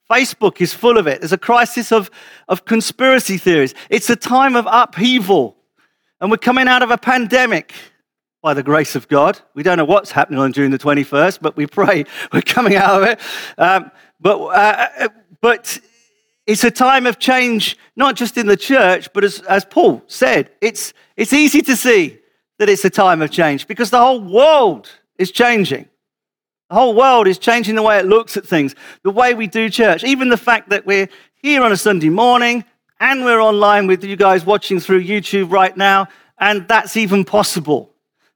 Facebook 0.09 0.59
is 0.59 0.73
full 0.73 0.97
of 0.97 1.05
it. 1.05 1.21
There's 1.21 1.31
a 1.31 1.37
crisis 1.37 1.91
of, 1.91 2.09
of 2.47 2.65
conspiracy 2.65 3.37
theories. 3.37 3.75
It's 3.91 4.09
a 4.09 4.15
time 4.15 4.55
of 4.55 4.67
upheaval. 4.67 5.55
And 6.19 6.31
we're 6.31 6.37
coming 6.37 6.67
out 6.67 6.81
of 6.81 6.89
a 6.89 6.97
pandemic 6.97 7.75
by 8.45 8.53
the 8.53 8.61
grace 8.61 8.95
of 8.95 9.07
God. 9.07 9.39
We 9.55 9.63
don't 9.63 9.79
know 9.79 9.85
what's 9.85 10.11
happening 10.11 10.39
on 10.39 10.53
June 10.53 10.69
the 10.69 10.77
21st, 10.77 11.39
but 11.41 11.57
we 11.57 11.65
pray 11.65 12.05
we're 12.31 12.43
coming 12.43 12.75
out 12.75 13.01
of 13.01 13.09
it. 13.09 13.19
Um, 13.57 13.89
but, 14.21 14.39
uh, 14.39 15.09
but 15.41 15.79
it's 16.45 16.63
a 16.63 16.69
time 16.69 17.07
of 17.07 17.17
change, 17.17 17.75
not 17.95 18.15
just 18.15 18.37
in 18.37 18.45
the 18.45 18.55
church, 18.55 19.11
but 19.13 19.23
as, 19.23 19.39
as 19.39 19.65
Paul 19.65 20.03
said, 20.05 20.51
it's, 20.61 20.93
it's 21.17 21.33
easy 21.33 21.63
to 21.63 21.75
see 21.75 22.19
that 22.59 22.69
it's 22.69 22.85
a 22.85 22.89
time 22.91 23.23
of 23.23 23.31
change 23.31 23.65
because 23.65 23.89
the 23.89 23.97
whole 23.97 24.21
world 24.21 24.91
is 25.17 25.31
changing. 25.31 25.89
The 26.69 26.75
whole 26.75 26.93
world 26.93 27.25
is 27.25 27.39
changing 27.39 27.73
the 27.73 27.81
way 27.81 27.97
it 27.97 28.05
looks 28.05 28.37
at 28.37 28.45
things, 28.45 28.75
the 29.01 29.09
way 29.09 29.33
we 29.33 29.47
do 29.47 29.71
church, 29.71 30.03
even 30.03 30.29
the 30.29 30.37
fact 30.37 30.69
that 30.69 30.85
we're 30.85 31.09
here 31.33 31.63
on 31.63 31.71
a 31.71 31.77
Sunday 31.77 32.09
morning, 32.09 32.63
and 32.99 33.25
we're 33.25 33.41
online 33.41 33.87
with 33.87 34.03
you 34.03 34.15
guys 34.15 34.45
watching 34.45 34.79
through 34.79 35.03
YouTube 35.03 35.51
right 35.51 35.75
now, 35.75 36.09
and 36.37 36.67
that's 36.67 36.95
even 36.95 37.25
possible. 37.25 37.94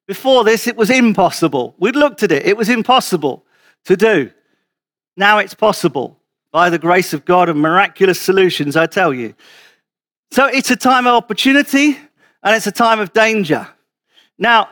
Before 0.10 0.44
this, 0.44 0.66
it 0.66 0.76
was 0.76 0.90
impossible. 0.90 1.76
We'd 1.78 1.96
looked 1.96 2.24
at 2.24 2.32
it, 2.32 2.44
it 2.44 2.58
was 2.58 2.68
impossible 2.68 3.46
to 3.86 3.96
do. 3.96 4.32
Now 5.16 5.38
it's 5.38 5.54
possible 5.54 6.20
by 6.52 6.72
the 6.72 6.80
grace 6.80 7.14
of 7.14 7.26
God 7.26 7.48
and 7.48 7.62
miraculous 7.62 8.20
solutions, 8.20 8.76
I 8.76 8.88
tell 8.88 9.14
you. 9.14 9.36
So 10.32 10.48
it's 10.48 10.72
a 10.72 10.76
time 10.76 11.06
of 11.06 11.14
opportunity 11.14 11.96
and 12.42 12.56
it's 12.56 12.66
a 12.66 12.72
time 12.72 13.00
of 13.00 13.14
danger. 13.14 13.68
Now, 14.40 14.70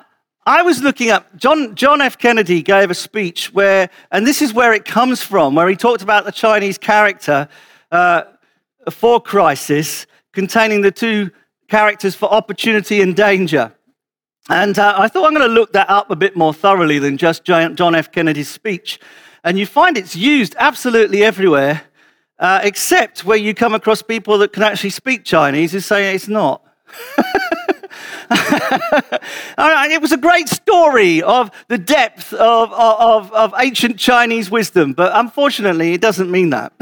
I 0.48 0.64
was 0.64 0.82
looking 0.82 1.12
up, 1.12 1.28
John, 1.36 1.76
John 1.76 2.02
F. 2.02 2.18
Kennedy 2.18 2.64
gave 2.64 2.90
a 2.90 2.96
speech 2.96 3.54
where, 3.54 3.92
and 4.12 4.26
this 4.26 4.42
is 4.42 4.56
where 4.56 4.74
it 4.74 4.86
comes 4.86 5.22
from, 5.22 5.54
where 5.54 5.70
he 5.70 5.76
talked 5.76 6.02
about 6.02 6.26
the 6.26 6.32
Chinese 6.32 6.80
character 6.80 7.48
uh, 7.92 8.24
for 8.90 9.22
crisis, 9.22 10.08
containing 10.34 10.82
the 10.82 10.90
two 10.92 11.30
characters 11.68 12.16
for 12.16 12.28
opportunity 12.34 13.02
and 13.02 13.16
danger. 13.16 13.72
And 14.50 14.80
uh, 14.80 14.96
I 14.98 15.08
thought 15.08 15.26
I'm 15.26 15.34
going 15.34 15.48
to 15.48 15.54
look 15.54 15.74
that 15.74 15.90
up 15.90 16.10
a 16.10 16.16
bit 16.16 16.36
more 16.36 16.54
thoroughly 16.54 17.00
than 17.00 17.18
just 17.18 17.44
John 17.44 17.96
F. 17.96 18.12
Kennedy's 18.12 18.50
speech. 18.50 19.00
And 19.44 19.60
you 19.60 19.66
find 19.66 19.98
it's 19.98 20.16
used 20.16 20.56
absolutely 20.58 21.24
everywhere, 21.24 21.84
uh, 22.40 22.62
except 22.64 23.26
where 23.26 23.38
you 23.38 23.54
come 23.54 23.74
across 23.74 24.02
people 24.02 24.38
that 24.40 24.54
can 24.54 24.64
actually 24.64 24.92
speak 24.92 25.26
Chinese 25.26 25.74
who 25.74 25.80
say 25.80 26.16
it's 26.16 26.28
not. 26.28 26.64
it 29.92 30.02
was 30.02 30.12
a 30.12 30.18
great 30.18 30.50
story 30.50 31.22
of 31.24 31.52
the 31.68 31.78
depth 31.78 32.34
of, 32.34 32.72
of, 32.74 33.32
of 33.34 33.54
ancient 33.58 33.98
Chinese 33.98 34.50
wisdom, 34.50 34.94
but 34.94 35.12
unfortunately, 35.16 35.94
it 35.94 36.02
doesn't 36.02 36.30
mean 36.30 36.50
that. 36.50 36.74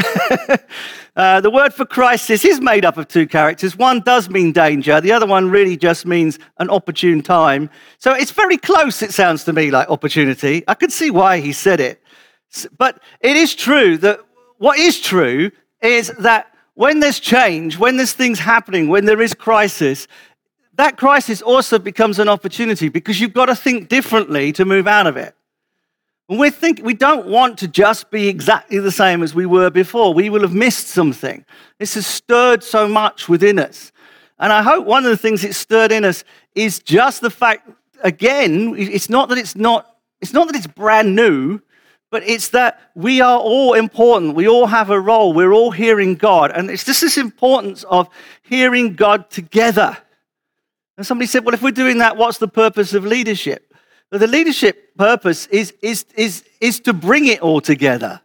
uh, 1.16 1.42
the 1.42 1.50
word 1.50 1.74
for 1.74 1.86
crisis 1.86 2.44
is 2.46 2.60
made 2.60 2.86
up 2.86 2.98
of 2.98 3.08
two 3.08 3.28
characters. 3.28 3.78
One 3.78 4.02
does 4.02 4.30
mean 4.30 4.52
danger, 4.52 5.00
the 5.02 5.12
other 5.12 5.28
one 5.28 5.50
really 5.50 5.78
just 5.78 6.06
means 6.06 6.40
an 6.58 6.70
opportune 6.70 7.22
time. 7.22 7.70
So 7.98 8.14
it's 8.14 8.32
very 8.32 8.58
close, 8.58 9.02
it 9.02 9.14
sounds 9.14 9.44
to 9.46 9.54
me, 9.54 9.72
like 9.72 9.90
opportunity. 9.90 10.64
I 10.68 10.74
could 10.74 10.92
see 10.92 11.12
why 11.12 11.40
he 11.40 11.54
said 11.54 11.80
it. 11.80 12.02
But 12.78 13.02
it 13.22 13.36
is 13.36 13.54
true 13.54 13.98
that 13.98 14.20
what 14.58 14.80
is 14.80 15.00
true 15.02 15.52
is 15.82 16.12
that 16.20 16.52
when 16.76 17.00
there's 17.00 17.20
change, 17.20 17.78
when 17.78 17.98
there's 17.98 18.14
things 18.14 18.40
happening, 18.40 18.88
when 18.88 19.06
there 19.06 19.22
is 19.22 19.34
crisis, 19.34 20.08
that 20.78 20.98
crisis 20.98 21.42
also 21.42 21.80
becomes 21.80 22.20
an 22.20 22.28
opportunity 22.28 22.90
because 22.90 23.20
you've 23.20 23.34
got 23.34 23.46
to 23.46 23.56
think 23.56 23.88
differently 23.88 24.52
to 24.54 24.66
move 24.66 24.88
out 24.88 25.08
of 25.08 25.18
it. 25.18 25.36
And 26.28 26.40
we 26.40 26.50
think 26.50 26.82
we 26.84 26.96
don't 26.96 27.28
want 27.28 27.60
to 27.60 27.68
just 27.68 28.10
be 28.10 28.28
exactly 28.28 28.80
the 28.80 28.92
same 28.92 29.22
as 29.22 29.36
we 29.36 29.46
were 29.46 29.70
before. 29.70 30.14
We 30.14 30.30
will 30.30 30.42
have 30.42 30.54
missed 30.54 30.88
something. 30.88 31.46
This 31.78 31.94
has 31.94 32.08
stirred 32.08 32.64
so 32.64 32.88
much 32.88 33.30
within 33.30 33.60
us. 33.60 33.92
And 34.40 34.52
I 34.52 34.64
hope 34.64 34.86
one 34.86 35.06
of 35.06 35.12
the 35.12 35.18
things 35.18 35.44
it 35.44 35.54
stirred 35.54 35.92
in 35.92 36.04
us 36.04 36.24
is 36.56 36.80
just 36.80 37.22
the 37.22 37.30
fact, 37.30 37.70
again, 38.02 38.76
it's 38.78 39.10
not 39.10 39.30
that 39.30 39.38
it's 39.38 39.56
not, 39.56 39.98
it's 40.20 40.34
not 40.34 40.48
that 40.48 40.56
it's 40.56 40.68
brand 40.68 41.16
new, 41.16 41.60
but 42.10 42.24
it's 42.24 42.50
that 42.50 42.82
we 42.96 43.22
are 43.22 43.40
all 43.40 43.74
important. 43.74 44.36
We 44.36 44.48
all 44.48 44.66
have 44.66 44.90
a 44.90 45.00
role. 45.00 45.32
We're 45.32 45.54
all 45.54 45.72
hearing 45.72 46.16
God. 46.16 46.52
And 46.52 46.70
it's 46.72 46.84
just 46.84 47.02
this 47.02 47.18
importance 47.18 47.84
of 47.84 48.10
hearing 48.42 48.96
God 48.96 49.30
together. 49.30 49.98
And 50.98 51.06
somebody 51.06 51.28
said, 51.28 51.46
well, 51.46 51.54
if 51.54 51.62
we're 51.62 51.72
doing 51.72 51.98
that, 52.00 52.18
what's 52.18 52.38
the 52.38 52.48
purpose 52.48 52.94
of 52.94 53.06
leadership? 53.06 53.74
But 54.10 54.20
the 54.20 54.28
leadership 54.28 54.96
purpose 54.96 55.48
is, 55.48 55.74
is, 55.82 56.06
is, 56.16 56.46
is 56.62 56.80
to 56.82 56.94
bring 56.94 57.28
it 57.28 57.42
all 57.42 57.60
together, 57.60 58.22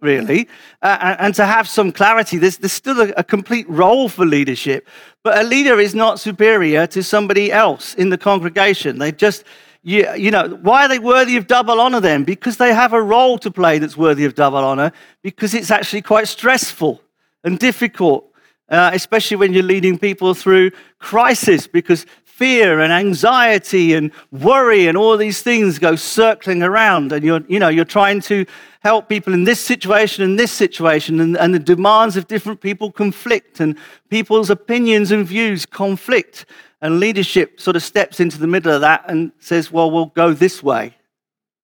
really, 0.00 0.48
uh, 0.82 0.96
and, 1.00 1.20
and, 1.20 1.34
to 1.34 1.44
have 1.44 1.68
some 1.68 1.92
clarity. 1.92 2.38
There's, 2.38 2.56
there's 2.58 2.72
still 2.72 3.00
a, 3.00 3.08
a 3.18 3.24
complete 3.24 3.68
role 3.68 4.08
for 4.08 4.24
leadership, 4.24 4.88
but 5.22 5.36
a 5.36 5.42
leader 5.42 5.78
is 5.78 5.94
not 5.94 6.20
superior 6.20 6.86
to 6.86 7.02
somebody 7.02 7.52
else 7.52 7.94
in 7.94 8.08
the 8.08 8.16
congregation. 8.16 8.98
They 8.98 9.12
just, 9.12 9.44
you, 9.82 10.08
you 10.14 10.30
know, 10.30 10.58
why 10.62 10.86
are 10.86 10.88
they 10.88 11.00
worthy 11.00 11.36
of 11.36 11.46
double 11.46 11.80
honor 11.80 12.00
then? 12.00 12.24
Because 12.24 12.56
they 12.56 12.72
have 12.72 12.92
a 12.92 13.02
role 13.02 13.36
to 13.38 13.50
play 13.50 13.78
that's 13.78 13.96
worthy 13.96 14.24
of 14.24 14.34
double 14.34 14.58
honor, 14.58 14.92
because 15.22 15.52
it's 15.52 15.70
actually 15.70 16.02
quite 16.02 16.28
stressful 16.28 17.02
and 17.44 17.58
difficult 17.58 18.32
uh, 18.68 18.90
especially 18.92 19.36
when 19.36 19.52
you're 19.52 19.62
leading 19.62 19.98
people 19.98 20.34
through 20.34 20.70
crisis, 20.98 21.66
because 21.66 22.06
fear 22.24 22.80
and 22.80 22.92
anxiety 22.92 23.94
and 23.94 24.12
worry 24.30 24.88
and 24.88 24.96
all 24.96 25.16
these 25.16 25.40
things 25.40 25.78
go 25.78 25.96
circling 25.96 26.62
around, 26.62 27.10
and 27.12 27.24
you're, 27.24 27.40
you 27.48 27.58
know, 27.58 27.68
you're 27.68 27.84
trying 27.84 28.20
to 28.20 28.44
help 28.80 29.08
people 29.08 29.32
in 29.32 29.44
this 29.44 29.58
situation 29.58 30.22
and 30.22 30.38
this 30.38 30.52
situation, 30.52 31.20
and, 31.20 31.36
and 31.38 31.54
the 31.54 31.58
demands 31.58 32.16
of 32.16 32.26
different 32.26 32.60
people 32.60 32.92
conflict, 32.92 33.60
and 33.60 33.78
people's 34.10 34.50
opinions 34.50 35.10
and 35.12 35.26
views 35.26 35.64
conflict, 35.64 36.44
and 36.82 37.00
leadership 37.00 37.58
sort 37.58 37.74
of 37.74 37.82
steps 37.82 38.20
into 38.20 38.38
the 38.38 38.46
middle 38.46 38.70
of 38.70 38.82
that 38.82 39.02
and 39.08 39.32
says, 39.38 39.72
"Well, 39.72 39.90
we'll 39.90 40.06
go 40.06 40.34
this 40.34 40.62
way," 40.62 40.94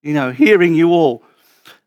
you 0.03 0.15
know, 0.15 0.33
hearing 0.33 0.75
you 0.75 0.91
all. 0.91 1.23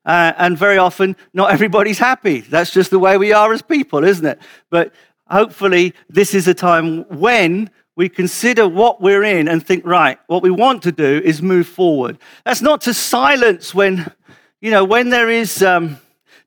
Uh, 0.05 0.33
and 0.37 0.57
very 0.57 0.77
often, 0.77 1.15
not 1.33 1.51
everybody's 1.51 1.97
happy. 1.97 2.41
That's 2.41 2.71
just 2.71 2.91
the 2.91 2.99
way 2.99 3.17
we 3.17 3.33
are 3.33 3.51
as 3.51 3.61
people, 3.61 4.03
isn't 4.03 4.25
it? 4.25 4.39
But 4.69 4.93
hopefully, 5.27 5.93
this 6.09 6.33
is 6.33 6.47
a 6.47 6.53
time 6.53 7.03
when 7.09 7.71
we 7.95 8.09
consider 8.09 8.67
what 8.67 9.01
we're 9.01 9.23
in 9.23 9.47
and 9.47 9.65
think, 9.65 9.85
right, 9.85 10.19
what 10.27 10.43
we 10.43 10.51
want 10.51 10.83
to 10.83 10.91
do 10.91 11.21
is 11.23 11.41
move 11.41 11.65
forward. 11.67 12.17
That's 12.43 12.61
not 12.61 12.81
to 12.81 12.93
silence 12.93 13.73
when, 13.73 14.11
you 14.61 14.69
know, 14.69 14.83
when 14.83 15.09
there 15.09 15.29
is 15.29 15.63
um, 15.63 15.97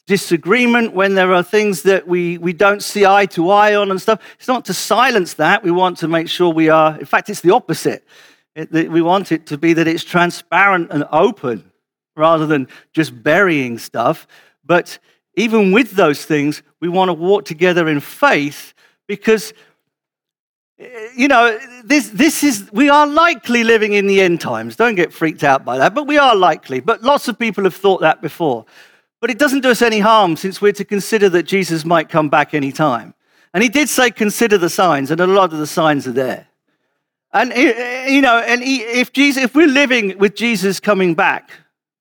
disagreement, 0.06 0.92
when 0.92 1.14
there 1.14 1.32
are 1.32 1.42
things 1.42 1.82
that 1.82 2.06
we, 2.06 2.38
we 2.38 2.52
don't 2.52 2.82
see 2.82 3.06
eye 3.06 3.26
to 3.26 3.50
eye 3.50 3.74
on 3.74 3.90
and 3.90 4.00
stuff. 4.00 4.20
It's 4.38 4.48
not 4.48 4.66
to 4.66 4.74
silence 4.74 5.34
that. 5.34 5.64
We 5.64 5.70
want 5.70 5.98
to 5.98 6.08
make 6.08 6.28
sure 6.28 6.52
we 6.52 6.68
are, 6.68 6.98
in 6.98 7.06
fact, 7.06 7.30
it's 7.30 7.40
the 7.40 7.52
opposite. 7.52 8.06
It, 8.54 8.90
we 8.90 9.02
want 9.02 9.32
it 9.32 9.46
to 9.46 9.58
be 9.58 9.72
that 9.72 9.88
it's 9.88 10.04
transparent 10.04 10.90
and 10.90 11.04
open 11.10 11.72
rather 12.18 12.46
than 12.46 12.68
just 12.92 13.22
burying 13.22 13.78
stuff. 13.78 14.26
But 14.64 14.98
even 15.34 15.72
with 15.72 15.92
those 15.92 16.24
things, 16.24 16.62
we 16.80 16.88
want 16.88 17.08
to 17.08 17.14
walk 17.14 17.44
together 17.44 17.88
in 17.88 18.00
faith 18.00 18.74
because, 19.06 19.54
you 21.16 21.28
know, 21.28 21.58
this, 21.84 22.10
this 22.10 22.42
is, 22.44 22.68
we 22.72 22.90
are 22.90 23.06
likely 23.06 23.64
living 23.64 23.92
in 23.92 24.06
the 24.06 24.20
end 24.20 24.40
times. 24.40 24.76
Don't 24.76 24.96
get 24.96 25.12
freaked 25.12 25.44
out 25.44 25.64
by 25.64 25.78
that, 25.78 25.94
but 25.94 26.06
we 26.06 26.18
are 26.18 26.36
likely. 26.36 26.80
But 26.80 27.02
lots 27.02 27.28
of 27.28 27.38
people 27.38 27.64
have 27.64 27.74
thought 27.74 28.00
that 28.00 28.20
before. 28.20 28.66
But 29.20 29.30
it 29.30 29.38
doesn't 29.38 29.62
do 29.62 29.70
us 29.70 29.82
any 29.82 30.00
harm 30.00 30.36
since 30.36 30.60
we're 30.60 30.72
to 30.72 30.84
consider 30.84 31.28
that 31.30 31.44
Jesus 31.44 31.84
might 31.84 32.08
come 32.08 32.28
back 32.28 32.52
any 32.52 32.72
time. 32.72 33.14
And 33.54 33.62
he 33.62 33.68
did 33.68 33.88
say, 33.88 34.10
consider 34.10 34.58
the 34.58 34.68
signs, 34.68 35.10
and 35.10 35.20
a 35.20 35.26
lot 35.26 35.52
of 35.52 35.58
the 35.58 35.66
signs 35.66 36.06
are 36.06 36.12
there. 36.12 36.46
And, 37.32 37.52
eh, 37.52 37.72
eh, 37.76 38.08
you 38.08 38.20
know, 38.20 38.38
and 38.38 38.62
if, 38.62 39.12
Jesus, 39.12 39.42
if 39.42 39.54
we're 39.54 39.66
living 39.66 40.18
with 40.18 40.34
Jesus 40.34 40.80
coming 40.80 41.14
back, 41.14 41.50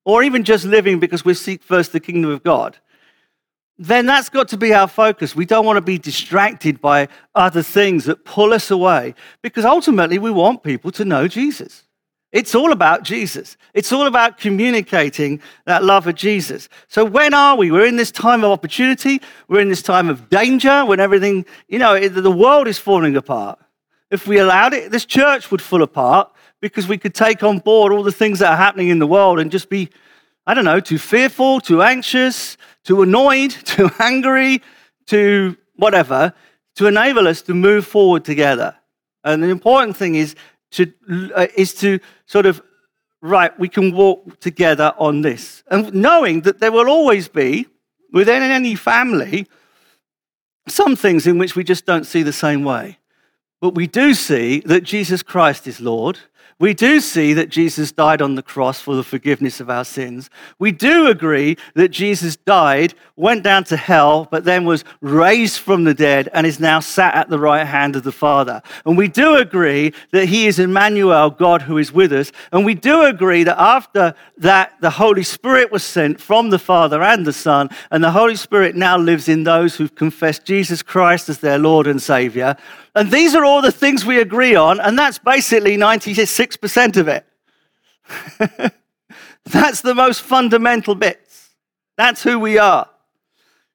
or 0.08 0.22
even 0.22 0.42
just 0.42 0.64
living 0.64 0.98
because 0.98 1.22
we 1.22 1.34
seek 1.34 1.62
first 1.62 1.92
the 1.92 2.00
kingdom 2.00 2.30
of 2.30 2.42
God, 2.42 2.78
then 3.76 4.06
that's 4.06 4.30
got 4.30 4.48
to 4.48 4.56
be 4.56 4.72
our 4.72 4.88
focus. 4.88 5.36
We 5.36 5.44
don't 5.44 5.66
want 5.66 5.76
to 5.76 5.82
be 5.82 5.98
distracted 5.98 6.80
by 6.80 7.08
other 7.34 7.62
things 7.62 8.06
that 8.06 8.24
pull 8.24 8.54
us 8.54 8.70
away 8.70 9.14
because 9.42 9.66
ultimately 9.66 10.18
we 10.18 10.30
want 10.30 10.62
people 10.62 10.90
to 10.92 11.04
know 11.04 11.28
Jesus. 11.28 11.84
It's 12.32 12.54
all 12.54 12.72
about 12.72 13.02
Jesus. 13.02 13.58
It's 13.74 13.92
all 13.92 14.06
about 14.06 14.38
communicating 14.38 15.42
that 15.66 15.84
love 15.84 16.06
of 16.06 16.14
Jesus. 16.14 16.70
So, 16.88 17.04
when 17.04 17.34
are 17.34 17.56
we? 17.56 17.70
We're 17.70 17.84
in 17.84 17.96
this 17.96 18.10
time 18.10 18.44
of 18.44 18.50
opportunity. 18.50 19.20
We're 19.46 19.60
in 19.60 19.68
this 19.68 19.82
time 19.82 20.08
of 20.08 20.30
danger 20.30 20.86
when 20.86 21.00
everything, 21.00 21.44
you 21.68 21.78
know, 21.78 22.08
the 22.08 22.30
world 22.30 22.66
is 22.66 22.78
falling 22.78 23.14
apart. 23.14 23.58
If 24.10 24.26
we 24.26 24.38
allowed 24.38 24.72
it, 24.72 24.90
this 24.90 25.04
church 25.04 25.50
would 25.50 25.60
fall 25.60 25.82
apart 25.82 26.32
because 26.60 26.88
we 26.88 26.98
could 26.98 27.14
take 27.14 27.42
on 27.42 27.58
board 27.58 27.92
all 27.92 28.02
the 28.02 28.12
things 28.12 28.40
that 28.40 28.52
are 28.52 28.56
happening 28.56 28.88
in 28.88 28.98
the 28.98 29.06
world 29.06 29.38
and 29.38 29.50
just 29.50 29.68
be, 29.68 29.88
I 30.46 30.54
don't 30.54 30.64
know, 30.64 30.80
too 30.80 30.98
fearful, 30.98 31.60
too 31.60 31.82
anxious, 31.82 32.56
too 32.84 33.02
annoyed, 33.02 33.50
too 33.64 33.90
angry, 33.98 34.62
too 35.06 35.56
whatever, 35.76 36.32
to 36.76 36.86
enable 36.86 37.28
us 37.28 37.42
to 37.42 37.54
move 37.54 37.86
forward 37.86 38.24
together. 38.24 38.74
And 39.24 39.42
the 39.42 39.48
important 39.48 39.96
thing 39.96 40.14
is 40.14 40.34
to, 40.72 40.92
uh, 41.34 41.46
is 41.56 41.74
to 41.74 41.98
sort 42.26 42.46
of, 42.46 42.62
right, 43.20 43.56
we 43.58 43.68
can 43.68 43.92
walk 43.92 44.40
together 44.40 44.92
on 44.98 45.22
this. 45.22 45.62
And 45.70 45.92
knowing 45.94 46.42
that 46.42 46.60
there 46.60 46.72
will 46.72 46.88
always 46.88 47.28
be, 47.28 47.66
within 48.12 48.42
any 48.42 48.74
family, 48.74 49.46
some 50.66 50.96
things 50.96 51.26
in 51.26 51.38
which 51.38 51.56
we 51.56 51.64
just 51.64 51.86
don't 51.86 52.04
see 52.04 52.22
the 52.22 52.32
same 52.32 52.64
way. 52.64 52.98
But 53.60 53.74
we 53.74 53.86
do 53.86 54.14
see 54.14 54.60
that 54.60 54.84
Jesus 54.84 55.22
Christ 55.22 55.66
is 55.66 55.80
Lord 55.80 56.18
We 56.60 56.74
do 56.74 56.98
see 56.98 57.34
that 57.34 57.50
Jesus 57.50 57.92
died 57.92 58.20
on 58.20 58.34
the 58.34 58.42
cross 58.42 58.80
for 58.80 58.96
the 58.96 59.04
forgiveness 59.04 59.60
of 59.60 59.70
our 59.70 59.84
sins. 59.84 60.28
We 60.58 60.72
do 60.72 61.06
agree 61.06 61.56
that 61.74 61.90
Jesus 61.90 62.34
died, 62.34 62.94
went 63.14 63.44
down 63.44 63.62
to 63.64 63.76
hell, 63.76 64.26
but 64.28 64.42
then 64.42 64.64
was 64.64 64.82
raised 65.00 65.60
from 65.60 65.84
the 65.84 65.94
dead 65.94 66.28
and 66.32 66.44
is 66.44 66.58
now 66.58 66.80
sat 66.80 67.14
at 67.14 67.28
the 67.28 67.38
right 67.38 67.64
hand 67.64 67.94
of 67.94 68.02
the 68.02 68.10
Father. 68.10 68.60
And 68.84 68.98
we 68.98 69.06
do 69.06 69.36
agree 69.36 69.92
that 70.10 70.26
he 70.26 70.48
is 70.48 70.58
Emmanuel, 70.58 71.30
God 71.30 71.62
who 71.62 71.78
is 71.78 71.92
with 71.92 72.12
us. 72.12 72.32
And 72.50 72.64
we 72.64 72.74
do 72.74 73.04
agree 73.04 73.44
that 73.44 73.60
after 73.60 74.16
that, 74.38 74.72
the 74.80 74.90
Holy 74.90 75.22
Spirit 75.22 75.70
was 75.70 75.84
sent 75.84 76.20
from 76.20 76.50
the 76.50 76.58
Father 76.58 77.04
and 77.04 77.24
the 77.24 77.32
Son, 77.32 77.70
and 77.92 78.02
the 78.02 78.10
Holy 78.10 78.36
Spirit 78.36 78.74
now 78.74 78.98
lives 78.98 79.28
in 79.28 79.44
those 79.44 79.76
who've 79.76 79.94
confessed 79.94 80.44
Jesus 80.44 80.82
Christ 80.82 81.28
as 81.28 81.38
their 81.38 81.58
Lord 81.58 81.86
and 81.86 82.02
Savior. 82.02 82.56
And 82.94 83.10
these 83.10 83.34
are 83.34 83.44
all 83.44 83.62
the 83.62 83.72
things 83.72 84.04
we 84.04 84.20
agree 84.20 84.54
on, 84.54 84.80
and 84.80 84.98
that's 84.98 85.18
basically 85.18 85.76
96% 85.76 86.96
of 86.96 87.08
it. 87.08 87.26
that's 89.44 89.82
the 89.82 89.94
most 89.94 90.22
fundamental 90.22 90.94
bits. 90.94 91.50
That's 91.96 92.22
who 92.22 92.38
we 92.38 92.58
are. 92.58 92.88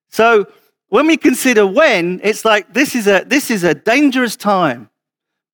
So 0.10 0.48
when 0.89 1.08
we 1.08 1.17
consider 1.17 1.65
when, 1.65 2.22
it's 2.24 2.46
like 2.46 2.74
this 2.74 2.96
is 2.96 3.08
a, 3.08 3.24
this 3.25 3.50
is 3.50 3.63
a 3.63 3.74
dangerous 3.74 4.36
time. 4.36 4.89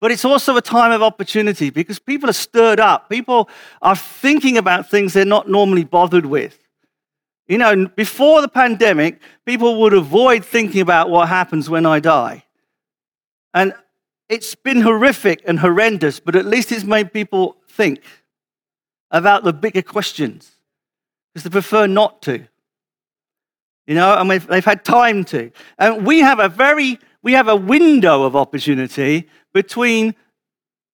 But 0.02 0.12
it's 0.12 0.24
also 0.24 0.56
a 0.56 0.62
time 0.62 0.92
of 0.92 1.04
opportunity 1.04 1.70
because 1.70 2.00
people 2.00 2.30
are 2.30 2.34
stirred 2.34 2.80
up. 2.80 3.10
People 3.10 3.50
are 3.82 3.96
thinking 3.96 4.58
about 4.58 4.90
things 4.90 5.14
they're 5.14 5.26
not 5.26 5.50
normally 5.50 5.84
bothered 5.84 6.26
with. 6.26 6.58
You 7.48 7.58
know, 7.58 7.88
before 7.88 8.42
the 8.42 8.48
pandemic, 8.48 9.20
people 9.46 9.82
would 9.82 9.94
avoid 9.94 10.46
thinking 10.46 10.82
about 10.82 11.10
what 11.10 11.28
happens 11.28 11.70
when 11.70 11.86
I 11.86 12.00
die. 12.00 12.44
And 13.54 13.74
it's 14.28 14.54
been 14.56 14.82
horrific 14.82 15.42
and 15.46 15.60
horrendous, 15.60 16.20
but 16.20 16.36
at 16.36 16.46
least 16.46 16.72
it's 16.72 16.84
made 16.84 17.12
people 17.12 17.58
think 17.68 18.02
about 19.12 19.44
the 19.44 19.54
bigger 19.54 19.82
questions 19.82 20.52
because 21.34 21.44
they 21.44 21.50
prefer 21.50 21.88
not 21.88 22.22
to. 22.24 22.46
You 23.88 23.96
know, 23.96 24.16
and 24.16 24.30
they've 24.30 24.66
had 24.66 24.86
time 24.86 25.24
to. 25.26 25.52
And 25.80 26.06
we 26.06 26.20
have 26.20 26.40
a 26.40 26.48
very, 26.48 27.00
we 27.24 27.34
have 27.34 27.48
a 27.48 27.56
window 27.56 28.24
of 28.24 28.36
opportunity 28.36 29.28
between 29.52 30.14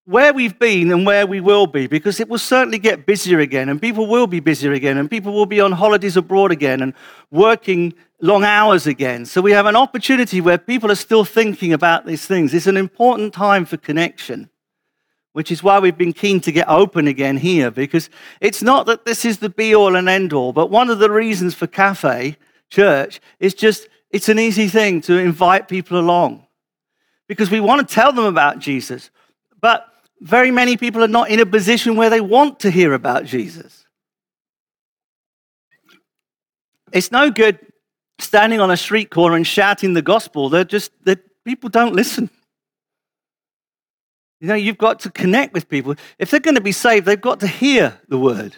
where 0.06 0.34
we've 0.34 0.58
been 0.60 0.92
and 0.92 1.06
where 1.06 1.26
we 1.26 1.42
will 1.42 1.66
be, 1.66 1.88
because 1.88 2.20
it 2.20 2.30
will 2.30 2.40
certainly 2.40 2.78
get 2.78 3.08
busier 3.08 3.40
again, 3.40 3.70
and 3.70 3.82
people 3.82 4.06
will 4.06 4.28
be 4.28 4.40
busier 4.40 4.72
again, 4.72 4.98
and 4.98 5.10
people 5.10 5.34
will 5.34 5.48
be 5.48 5.60
on 5.60 5.72
holidays 5.72 6.16
abroad 6.16 6.52
again 6.52 6.82
and 6.82 6.94
working 7.32 7.94
long 8.22 8.44
hours 8.44 8.86
again. 8.86 9.26
So 9.26 9.42
we 9.42 9.52
have 9.52 9.66
an 9.66 9.76
opportunity 9.76 10.42
where 10.42 10.60
people 10.60 10.92
are 10.92 10.96
still 10.96 11.26
thinking 11.26 11.74
about 11.74 12.06
these 12.06 12.26
things. 12.26 12.54
It's 12.54 12.68
an 12.68 12.78
important 12.78 13.34
time 13.34 13.66
for 13.66 13.78
connection, 13.78 14.50
which 15.34 15.52
is 15.52 15.64
why 15.64 15.80
we've 15.80 15.98
been 15.98 16.14
keen 16.14 16.40
to 16.42 16.52
get 16.52 16.70
open 16.70 17.08
again 17.08 17.38
here, 17.38 17.72
because 17.72 18.12
it's 18.40 18.62
not 18.62 18.86
that 18.86 19.06
this 19.06 19.26
is 19.26 19.40
the 19.40 19.50
be 19.50 19.74
all 19.74 19.96
and 19.96 20.08
end 20.08 20.34
all, 20.34 20.54
but 20.54 20.70
one 20.70 20.92
of 20.92 21.00
the 21.00 21.12
reasons 21.12 21.56
for 21.56 21.66
Cafe 21.66 22.38
Church 22.70 23.20
is 23.40 23.56
just 23.56 23.88
it's 24.12 24.30
an 24.30 24.40
easy 24.40 24.68
thing 24.68 25.02
to 25.02 25.18
invite 25.18 25.68
people 25.68 26.00
along 26.00 26.46
because 27.28 27.50
we 27.50 27.60
want 27.60 27.86
to 27.88 27.94
tell 27.94 28.14
them 28.14 28.26
about 28.26 28.60
Jesus. 28.60 29.10
But 29.60 29.88
very 30.22 30.52
many 30.52 30.78
people 30.78 31.04
are 31.04 31.10
not 31.10 31.30
in 31.30 31.40
a 31.40 31.46
position 31.46 31.96
where 31.96 32.10
they 32.10 32.22
want 32.22 32.60
to 32.62 32.72
hear 32.72 32.94
about 32.94 33.26
Jesus. 33.26 33.86
It's 36.92 37.12
no 37.12 37.30
good 37.30 37.60
standing 38.20 38.62
on 38.62 38.72
a 38.72 38.78
street 38.78 39.10
corner 39.10 39.36
and 39.36 39.46
shouting 39.46 39.94
the 39.94 40.02
gospel. 40.02 40.50
They're 40.50 40.64
just, 40.64 40.92
people 41.44 41.70
don't 41.70 41.94
listen. 41.94 42.30
You 44.40 44.48
know, 44.48 44.56
you've 44.56 44.78
got 44.78 45.00
to 45.02 45.10
connect 45.10 45.54
with 45.54 45.68
people. 45.68 45.96
If 46.20 46.32
they're 46.32 46.40
going 46.40 46.56
to 46.56 46.62
be 46.62 46.72
saved, 46.72 47.06
they've 47.06 47.20
got 47.20 47.40
to 47.42 47.48
hear 47.48 48.00
the 48.08 48.18
word. 48.18 48.56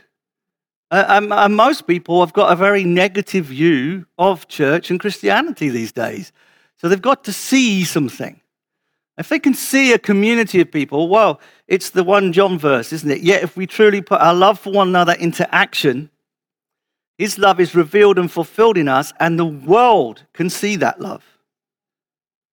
Uh, 0.90 1.06
um, 1.08 1.32
and 1.32 1.56
most 1.56 1.86
people 1.86 2.22
have 2.22 2.34
got 2.34 2.52
a 2.52 2.56
very 2.56 2.84
negative 2.84 3.46
view 3.46 4.06
of 4.18 4.48
church 4.48 4.90
and 4.90 5.00
Christianity 5.00 5.70
these 5.70 5.92
days. 5.92 6.32
So 6.78 6.88
they've 6.88 7.02
got 7.02 7.24
to 7.26 7.34
see 7.34 7.84
something. 7.84 8.40
If 9.18 9.30
they 9.30 9.40
can 9.40 9.54
see 9.54 9.94
a 9.94 10.00
community 10.00 10.62
of 10.62 10.72
people, 10.72 11.10
well, 11.10 11.42
it's 11.68 11.90
the 11.90 12.04
1 12.04 12.34
John 12.34 12.60
verse, 12.60 12.94
isn't 12.94 13.10
it? 13.10 13.22
Yet 13.22 13.44
if 13.44 13.58
we 13.58 13.66
truly 13.66 14.02
put 14.02 14.22
our 14.22 14.34
love 14.34 14.60
for 14.60 14.72
one 14.72 14.90
another 14.90 15.14
into 15.14 15.54
action, 15.54 16.12
his 17.18 17.40
love 17.40 17.60
is 17.60 17.74
revealed 17.74 18.20
and 18.20 18.32
fulfilled 18.32 18.78
in 18.78 18.88
us, 18.88 19.12
and 19.20 19.40
the 19.40 19.46
world 19.46 20.24
can 20.34 20.52
see 20.52 20.76
that 20.76 21.02
love. 21.02 21.24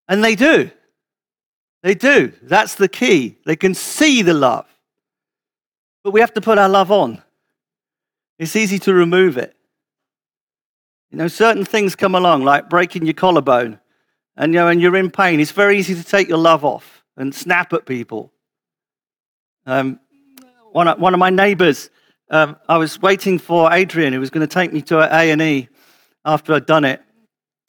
And 0.08 0.24
they 0.24 0.34
do. 0.34 0.70
They 1.82 1.94
do. 1.94 2.32
That's 2.42 2.76
the 2.76 2.88
key. 2.88 3.36
They 3.44 3.56
can 3.56 3.74
see 3.74 4.22
the 4.22 4.32
love. 4.32 4.66
But 6.02 6.12
we 6.12 6.20
have 6.20 6.32
to 6.34 6.40
put 6.40 6.56
our 6.56 6.68
love 6.68 6.90
on. 6.90 7.22
It's 8.38 8.56
easy 8.56 8.78
to 8.80 8.94
remove 8.94 9.36
it. 9.36 9.54
You 11.10 11.18
know, 11.18 11.28
certain 11.28 11.66
things 11.66 11.94
come 11.94 12.14
along, 12.14 12.42
like 12.44 12.70
breaking 12.70 13.04
your 13.04 13.14
collarbone 13.14 13.80
and 14.36 14.52
you 14.52 14.60
know, 14.60 14.68
and 14.68 14.80
you're 14.80 14.96
in 14.96 15.10
pain, 15.10 15.40
it's 15.40 15.52
very 15.52 15.78
easy 15.78 15.94
to 15.94 16.04
take 16.04 16.28
your 16.28 16.38
love 16.38 16.64
off 16.64 17.04
and 17.16 17.34
snap 17.34 17.72
at 17.72 17.86
people. 17.86 18.32
Um, 19.66 20.00
one, 20.72 20.88
of, 20.88 20.98
one 20.98 21.14
of 21.14 21.20
my 21.20 21.30
neighbors, 21.30 21.90
um, 22.30 22.56
I 22.68 22.78
was 22.78 23.00
waiting 23.00 23.38
for 23.38 23.72
Adrian, 23.72 24.12
who 24.12 24.20
was 24.20 24.30
going 24.30 24.46
to 24.46 24.52
take 24.52 24.72
me 24.72 24.82
to 24.82 24.98
A 24.98 25.30
and 25.30 25.40
E 25.40 25.68
after 26.24 26.54
I'd 26.54 26.66
done 26.66 26.84
it, 26.84 27.00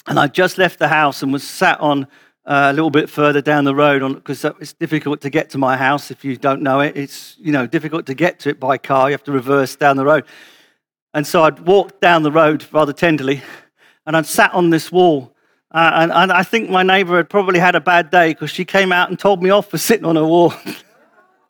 and 0.07 0.19
I 0.19 0.27
just 0.27 0.57
left 0.57 0.79
the 0.79 0.87
house 0.87 1.21
and 1.21 1.31
was 1.31 1.43
sat 1.43 1.79
on 1.79 2.07
uh, 2.45 2.69
a 2.71 2.73
little 2.73 2.91
bit 2.91 3.09
further 3.09 3.41
down 3.41 3.63
the 3.63 3.75
road 3.75 4.01
because 4.15 4.45
it's 4.45 4.73
difficult 4.73 5.21
to 5.21 5.29
get 5.29 5.49
to 5.51 5.57
my 5.57 5.75
house 5.75 6.11
if 6.11 6.23
you 6.23 6.37
don't 6.37 6.61
know 6.61 6.79
it. 6.79 6.95
It's 6.95 7.35
you 7.39 7.51
know 7.51 7.67
difficult 7.67 8.05
to 8.07 8.13
get 8.13 8.39
to 8.41 8.49
it 8.49 8.59
by 8.59 8.77
car. 8.77 9.09
You 9.09 9.13
have 9.13 9.23
to 9.23 9.31
reverse 9.31 9.75
down 9.75 9.97
the 9.97 10.05
road, 10.05 10.25
and 11.13 11.25
so 11.25 11.43
I'd 11.43 11.59
walked 11.59 12.01
down 12.01 12.23
the 12.23 12.31
road 12.31 12.65
rather 12.71 12.93
tenderly, 12.93 13.41
and 14.05 14.15
I'd 14.15 14.25
sat 14.25 14.53
on 14.53 14.69
this 14.69 14.91
wall 14.91 15.34
uh, 15.75 15.91
and, 15.95 16.11
and, 16.13 16.31
I 16.31 16.43
think 16.43 16.69
my 16.69 16.83
neighbor 16.83 17.17
had 17.17 17.29
probably 17.29 17.59
had 17.59 17.75
a 17.75 17.81
bad 17.81 18.09
day 18.09 18.29
because 18.29 18.49
she 18.49 18.63
came 18.63 18.93
out 18.93 19.09
and 19.09 19.19
told 19.19 19.43
me 19.43 19.49
off 19.49 19.69
for 19.69 19.77
sitting 19.77 20.05
on 20.05 20.15
a 20.15 20.25
wall. 20.25 20.53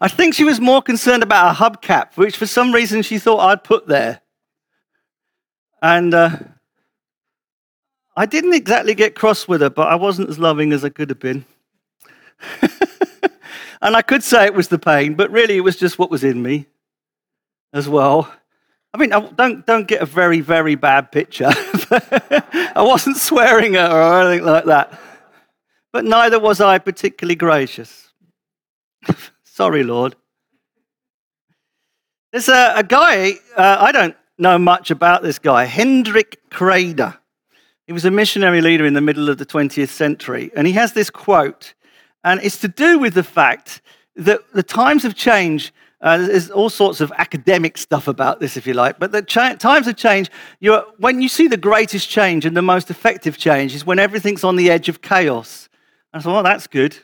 I 0.00 0.06
think 0.06 0.34
she 0.34 0.44
was 0.44 0.60
more 0.60 0.80
concerned 0.80 1.24
about 1.24 1.50
a 1.50 1.58
hubcap, 1.58 2.16
which 2.16 2.36
for 2.36 2.46
some 2.46 2.72
reason 2.72 3.02
she 3.02 3.18
thought 3.18 3.40
I'd 3.40 3.64
put 3.64 3.88
there. 3.88 4.20
And 5.82 6.14
uh, 6.14 6.36
I 8.16 8.26
didn't 8.26 8.54
exactly 8.54 8.94
get 8.94 9.16
cross 9.16 9.48
with 9.48 9.60
her, 9.60 9.70
but 9.70 9.88
I 9.88 9.96
wasn't 9.96 10.28
as 10.28 10.38
loving 10.38 10.72
as 10.72 10.84
I 10.84 10.90
could 10.90 11.10
have 11.10 11.18
been. 11.18 11.44
and 13.82 13.96
I 13.96 14.02
could 14.02 14.22
say 14.22 14.46
it 14.46 14.54
was 14.54 14.68
the 14.68 14.78
pain, 14.78 15.14
but 15.14 15.32
really 15.32 15.56
it 15.56 15.62
was 15.62 15.76
just 15.76 15.98
what 15.98 16.12
was 16.12 16.22
in 16.22 16.40
me 16.40 16.66
as 17.72 17.88
well. 17.88 18.32
I 18.94 18.98
mean, 18.98 19.10
don't, 19.10 19.66
don't 19.66 19.86
get 19.86 20.00
a 20.00 20.06
very, 20.06 20.40
very 20.40 20.74
bad 20.74 21.12
picture. 21.12 21.48
I 21.50 22.72
wasn't 22.76 23.18
swearing 23.18 23.76
at 23.76 23.90
her 23.90 24.00
or 24.00 24.22
anything 24.22 24.46
like 24.46 24.64
that. 24.64 24.98
But 25.92 26.04
neither 26.04 26.38
was 26.38 26.60
I 26.60 26.78
particularly 26.78 27.34
gracious. 27.34 28.12
Sorry, 29.44 29.82
Lord. 29.82 30.16
There's 32.32 32.48
a, 32.48 32.74
a 32.76 32.82
guy, 32.82 33.32
uh, 33.56 33.76
I 33.80 33.92
don't 33.92 34.16
know 34.38 34.58
much 34.58 34.90
about 34.90 35.22
this 35.22 35.38
guy, 35.38 35.64
Hendrik 35.64 36.38
Kreider. 36.50 37.18
He 37.86 37.92
was 37.92 38.04
a 38.04 38.10
missionary 38.10 38.60
leader 38.60 38.84
in 38.84 38.94
the 38.94 39.00
middle 39.00 39.28
of 39.28 39.38
the 39.38 39.46
20th 39.46 39.88
century. 39.88 40.50
And 40.54 40.66
he 40.66 40.74
has 40.74 40.92
this 40.92 41.10
quote, 41.10 41.74
and 42.22 42.40
it's 42.42 42.60
to 42.60 42.68
do 42.68 42.98
with 42.98 43.14
the 43.14 43.22
fact 43.22 43.80
that 44.16 44.40
the 44.52 44.62
times 44.62 45.04
have 45.04 45.14
changed 45.14 45.72
uh, 46.00 46.18
there's 46.18 46.50
all 46.50 46.70
sorts 46.70 47.00
of 47.00 47.12
academic 47.18 47.76
stuff 47.76 48.06
about 48.06 48.38
this, 48.38 48.56
if 48.56 48.66
you 48.66 48.74
like. 48.74 48.98
But 48.98 49.10
the 49.10 49.22
cha- 49.22 49.54
times 49.54 49.86
have 49.86 49.96
changed. 49.96 50.30
You're, 50.60 50.84
when 50.98 51.20
you 51.20 51.28
see 51.28 51.48
the 51.48 51.56
greatest 51.56 52.08
change 52.08 52.46
and 52.46 52.56
the 52.56 52.62
most 52.62 52.90
effective 52.90 53.36
change 53.36 53.74
is 53.74 53.84
when 53.84 53.98
everything's 53.98 54.44
on 54.44 54.56
the 54.56 54.70
edge 54.70 54.88
of 54.88 55.02
chaos. 55.02 55.68
I 56.12 56.20
thought, 56.20 56.34
well, 56.34 56.42
that's 56.44 56.68
good. 56.68 56.96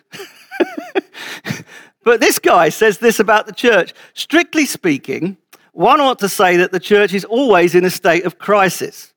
but 2.05 2.21
this 2.21 2.39
guy 2.39 2.69
says 2.69 2.99
this 2.99 3.19
about 3.19 3.47
the 3.47 3.53
church. 3.53 3.95
Strictly 4.15 4.65
speaking, 4.65 5.39
one 5.73 6.01
ought 6.01 6.21
to 6.21 6.29
say 6.29 6.57
that 6.59 6.71
the 6.71 6.81
church 6.81 7.13
is 7.15 7.25
always 7.25 7.75
in 7.75 7.85
a 7.85 7.91
state 7.91 8.25
of 8.25 8.39
crisis, 8.39 9.13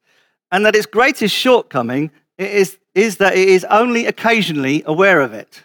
and 0.52 0.66
that 0.66 0.76
its 0.76 0.88
greatest 0.88 1.36
shortcoming 1.36 2.10
is, 2.40 2.80
is 2.96 3.18
that 3.18 3.36
it 3.36 3.48
is 3.48 3.64
only 3.66 4.08
occasionally 4.08 4.82
aware 4.88 5.22
of 5.22 5.34
it. 5.34 5.64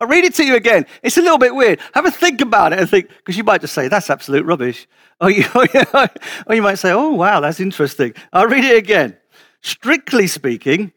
I'll 0.00 0.08
read 0.08 0.24
it 0.24 0.34
to 0.34 0.44
you 0.44 0.54
again. 0.54 0.86
It's 1.02 1.16
a 1.16 1.22
little 1.22 1.38
bit 1.38 1.54
weird. 1.54 1.80
Have 1.94 2.06
a 2.06 2.10
think 2.10 2.40
about 2.40 2.72
it 2.72 2.78
and 2.78 2.88
think, 2.88 3.08
because 3.08 3.36
you 3.36 3.44
might 3.44 3.60
just 3.60 3.74
say, 3.74 3.88
that's 3.88 4.10
absolute 4.10 4.44
rubbish. 4.44 4.86
Or 5.20 5.32
you, 5.32 5.44
or 5.52 6.54
you 6.54 6.62
might 6.62 6.76
say, 6.76 6.92
oh, 6.92 7.10
wow, 7.10 7.40
that's 7.40 7.58
interesting. 7.58 8.14
I'll 8.32 8.46
read 8.46 8.62
it 8.62 8.76
again. 8.76 9.16
Strictly 9.62 10.28
speaking, 10.28 10.92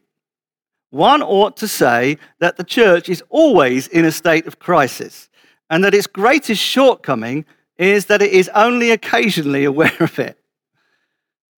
one 0.90 1.22
ought 1.22 1.56
to 1.56 1.66
say 1.66 2.18
that 2.38 2.56
the 2.56 2.62
church 2.62 3.08
is 3.08 3.20
always 3.30 3.88
in 3.88 4.04
a 4.04 4.12
state 4.12 4.46
of 4.46 4.60
crisis 4.60 5.28
and 5.70 5.82
that 5.82 5.92
its 5.92 6.06
greatest 6.06 6.62
shortcoming 6.62 7.44
is 7.78 8.06
that 8.06 8.22
it 8.22 8.30
is 8.30 8.48
only 8.54 8.92
occasionally 8.92 9.64
aware 9.72 9.96
of 9.98 10.16
it. 10.20 10.38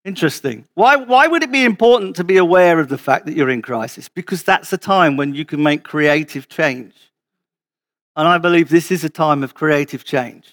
Interesting. 0.03 0.65
Why, 0.73 0.95
why 0.95 1.27
would 1.27 1.43
it 1.43 1.51
be 1.51 1.65
important 1.65 2.15
to 2.15 2.23
be 2.23 2.37
aware 2.37 2.79
of 2.79 2.89
the 2.89 2.97
fact 2.97 3.27
that 3.27 3.35
you're 3.35 3.49
in 3.51 3.61
crisis? 3.61 4.09
Because 4.09 4.41
that's 4.41 4.71
the 4.71 4.77
time 4.79 5.17
when 5.17 5.35
you 5.35 5.45
can 5.45 5.61
make 5.61 5.83
creative 5.83 6.47
change. 6.47 6.93
And 8.15 8.27
I 8.27 8.37
believe 8.37 8.69
this 8.69 8.91
is 8.91 9.03
a 9.03 9.09
time 9.09 9.43
of 9.43 9.53
creative 9.53 10.03
change. 10.03 10.51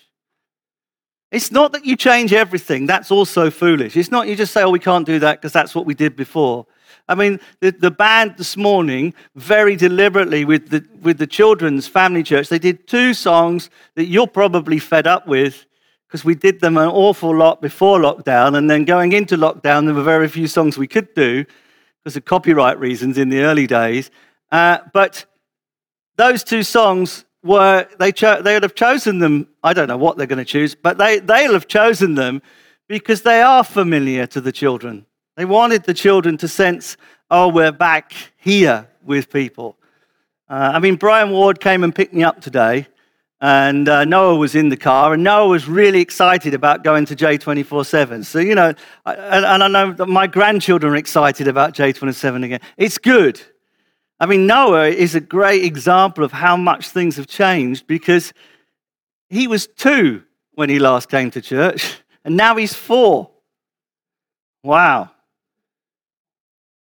It's 1.30 1.50
not 1.50 1.72
that 1.72 1.86
you 1.86 1.96
change 1.96 2.32
everything, 2.32 2.86
that's 2.86 3.10
also 3.10 3.50
foolish. 3.50 3.96
It's 3.96 4.10
not 4.10 4.28
you 4.28 4.36
just 4.36 4.52
say, 4.52 4.62
oh, 4.62 4.70
we 4.70 4.78
can't 4.78 5.06
do 5.06 5.18
that 5.20 5.40
because 5.40 5.52
that's 5.52 5.74
what 5.74 5.86
we 5.86 5.94
did 5.94 6.14
before. 6.14 6.66
I 7.08 7.14
mean, 7.14 7.40
the, 7.60 7.70
the 7.72 7.90
band 7.90 8.34
this 8.36 8.56
morning, 8.56 9.14
very 9.34 9.74
deliberately 9.74 10.44
with 10.44 10.68
the, 10.68 10.86
with 11.00 11.18
the 11.18 11.26
children's 11.26 11.88
family 11.88 12.22
church, 12.22 12.48
they 12.48 12.58
did 12.58 12.86
two 12.86 13.14
songs 13.14 13.70
that 13.96 14.06
you're 14.06 14.26
probably 14.26 14.78
fed 14.78 15.06
up 15.06 15.26
with 15.26 15.66
because 16.06 16.24
we 16.24 16.34
did 16.34 16.60
them 16.60 16.76
an 16.76 16.88
awful 16.88 17.34
lot 17.34 17.62
before 17.62 17.98
lockdown. 17.98 18.56
And 18.56 18.70
then 18.70 18.84
going 18.84 19.12
into 19.12 19.36
lockdown, 19.36 19.86
there 19.86 19.94
were 19.94 20.02
very 20.02 20.28
few 20.28 20.46
songs 20.46 20.76
we 20.76 20.86
could 20.86 21.14
do 21.14 21.46
because 22.02 22.16
of 22.16 22.26
copyright 22.26 22.78
reasons 22.78 23.16
in 23.16 23.30
the 23.30 23.40
early 23.40 23.66
days. 23.66 24.10
Uh, 24.50 24.78
but 24.92 25.24
those 26.16 26.44
two 26.44 26.62
songs 26.62 27.24
were, 27.42 27.88
they, 27.98 28.12
cho- 28.12 28.42
they 28.42 28.54
would 28.54 28.62
have 28.62 28.74
chosen 28.74 29.18
them. 29.18 29.48
I 29.62 29.72
don't 29.72 29.88
know 29.88 29.96
what 29.96 30.16
they're 30.16 30.26
going 30.26 30.38
to 30.38 30.44
choose, 30.44 30.74
but 30.74 30.98
they, 30.98 31.18
they'll 31.18 31.52
have 31.52 31.68
chosen 31.68 32.14
them 32.14 32.42
because 32.88 33.22
they 33.22 33.42
are 33.42 33.64
familiar 33.64 34.26
to 34.28 34.40
the 34.40 34.52
children. 34.52 35.06
They 35.36 35.44
wanted 35.44 35.84
the 35.84 35.94
children 35.94 36.36
to 36.38 36.48
sense, 36.48 36.96
oh, 37.30 37.48
we're 37.48 37.72
back 37.72 38.14
here 38.36 38.88
with 39.04 39.30
people. 39.30 39.76
Uh, 40.48 40.72
I 40.74 40.78
mean, 40.78 40.96
Brian 40.96 41.30
Ward 41.30 41.60
came 41.60 41.82
and 41.82 41.94
picked 41.94 42.12
me 42.12 42.22
up 42.22 42.40
today, 42.42 42.86
and 43.40 43.88
uh, 43.88 44.04
Noah 44.04 44.36
was 44.36 44.54
in 44.54 44.68
the 44.68 44.76
car, 44.76 45.14
and 45.14 45.24
Noah 45.24 45.48
was 45.48 45.66
really 45.66 46.00
excited 46.00 46.52
about 46.52 46.84
going 46.84 47.06
to 47.06 47.16
J24 47.16 47.86
7. 47.86 48.24
So, 48.24 48.38
you 48.38 48.54
know, 48.54 48.74
and, 49.06 49.44
and 49.46 49.64
I 49.64 49.68
know 49.68 49.92
that 49.92 50.06
my 50.06 50.26
grandchildren 50.26 50.92
are 50.92 50.96
excited 50.96 51.48
about 51.48 51.74
J27 51.74 52.44
again. 52.44 52.60
It's 52.76 52.98
good. 52.98 53.40
I 54.20 54.26
mean, 54.26 54.46
Noah 54.46 54.88
is 54.88 55.14
a 55.14 55.20
great 55.20 55.64
example 55.64 56.22
of 56.22 56.32
how 56.32 56.56
much 56.56 56.88
things 56.88 57.16
have 57.16 57.26
changed 57.26 57.86
because 57.86 58.32
he 59.28 59.46
was 59.48 59.66
two 59.66 60.22
when 60.54 60.68
he 60.68 60.78
last 60.78 61.08
came 61.08 61.30
to 61.32 61.40
church, 61.40 61.98
and 62.24 62.36
now 62.36 62.56
he's 62.56 62.74
four. 62.74 63.30
Wow. 64.62 65.10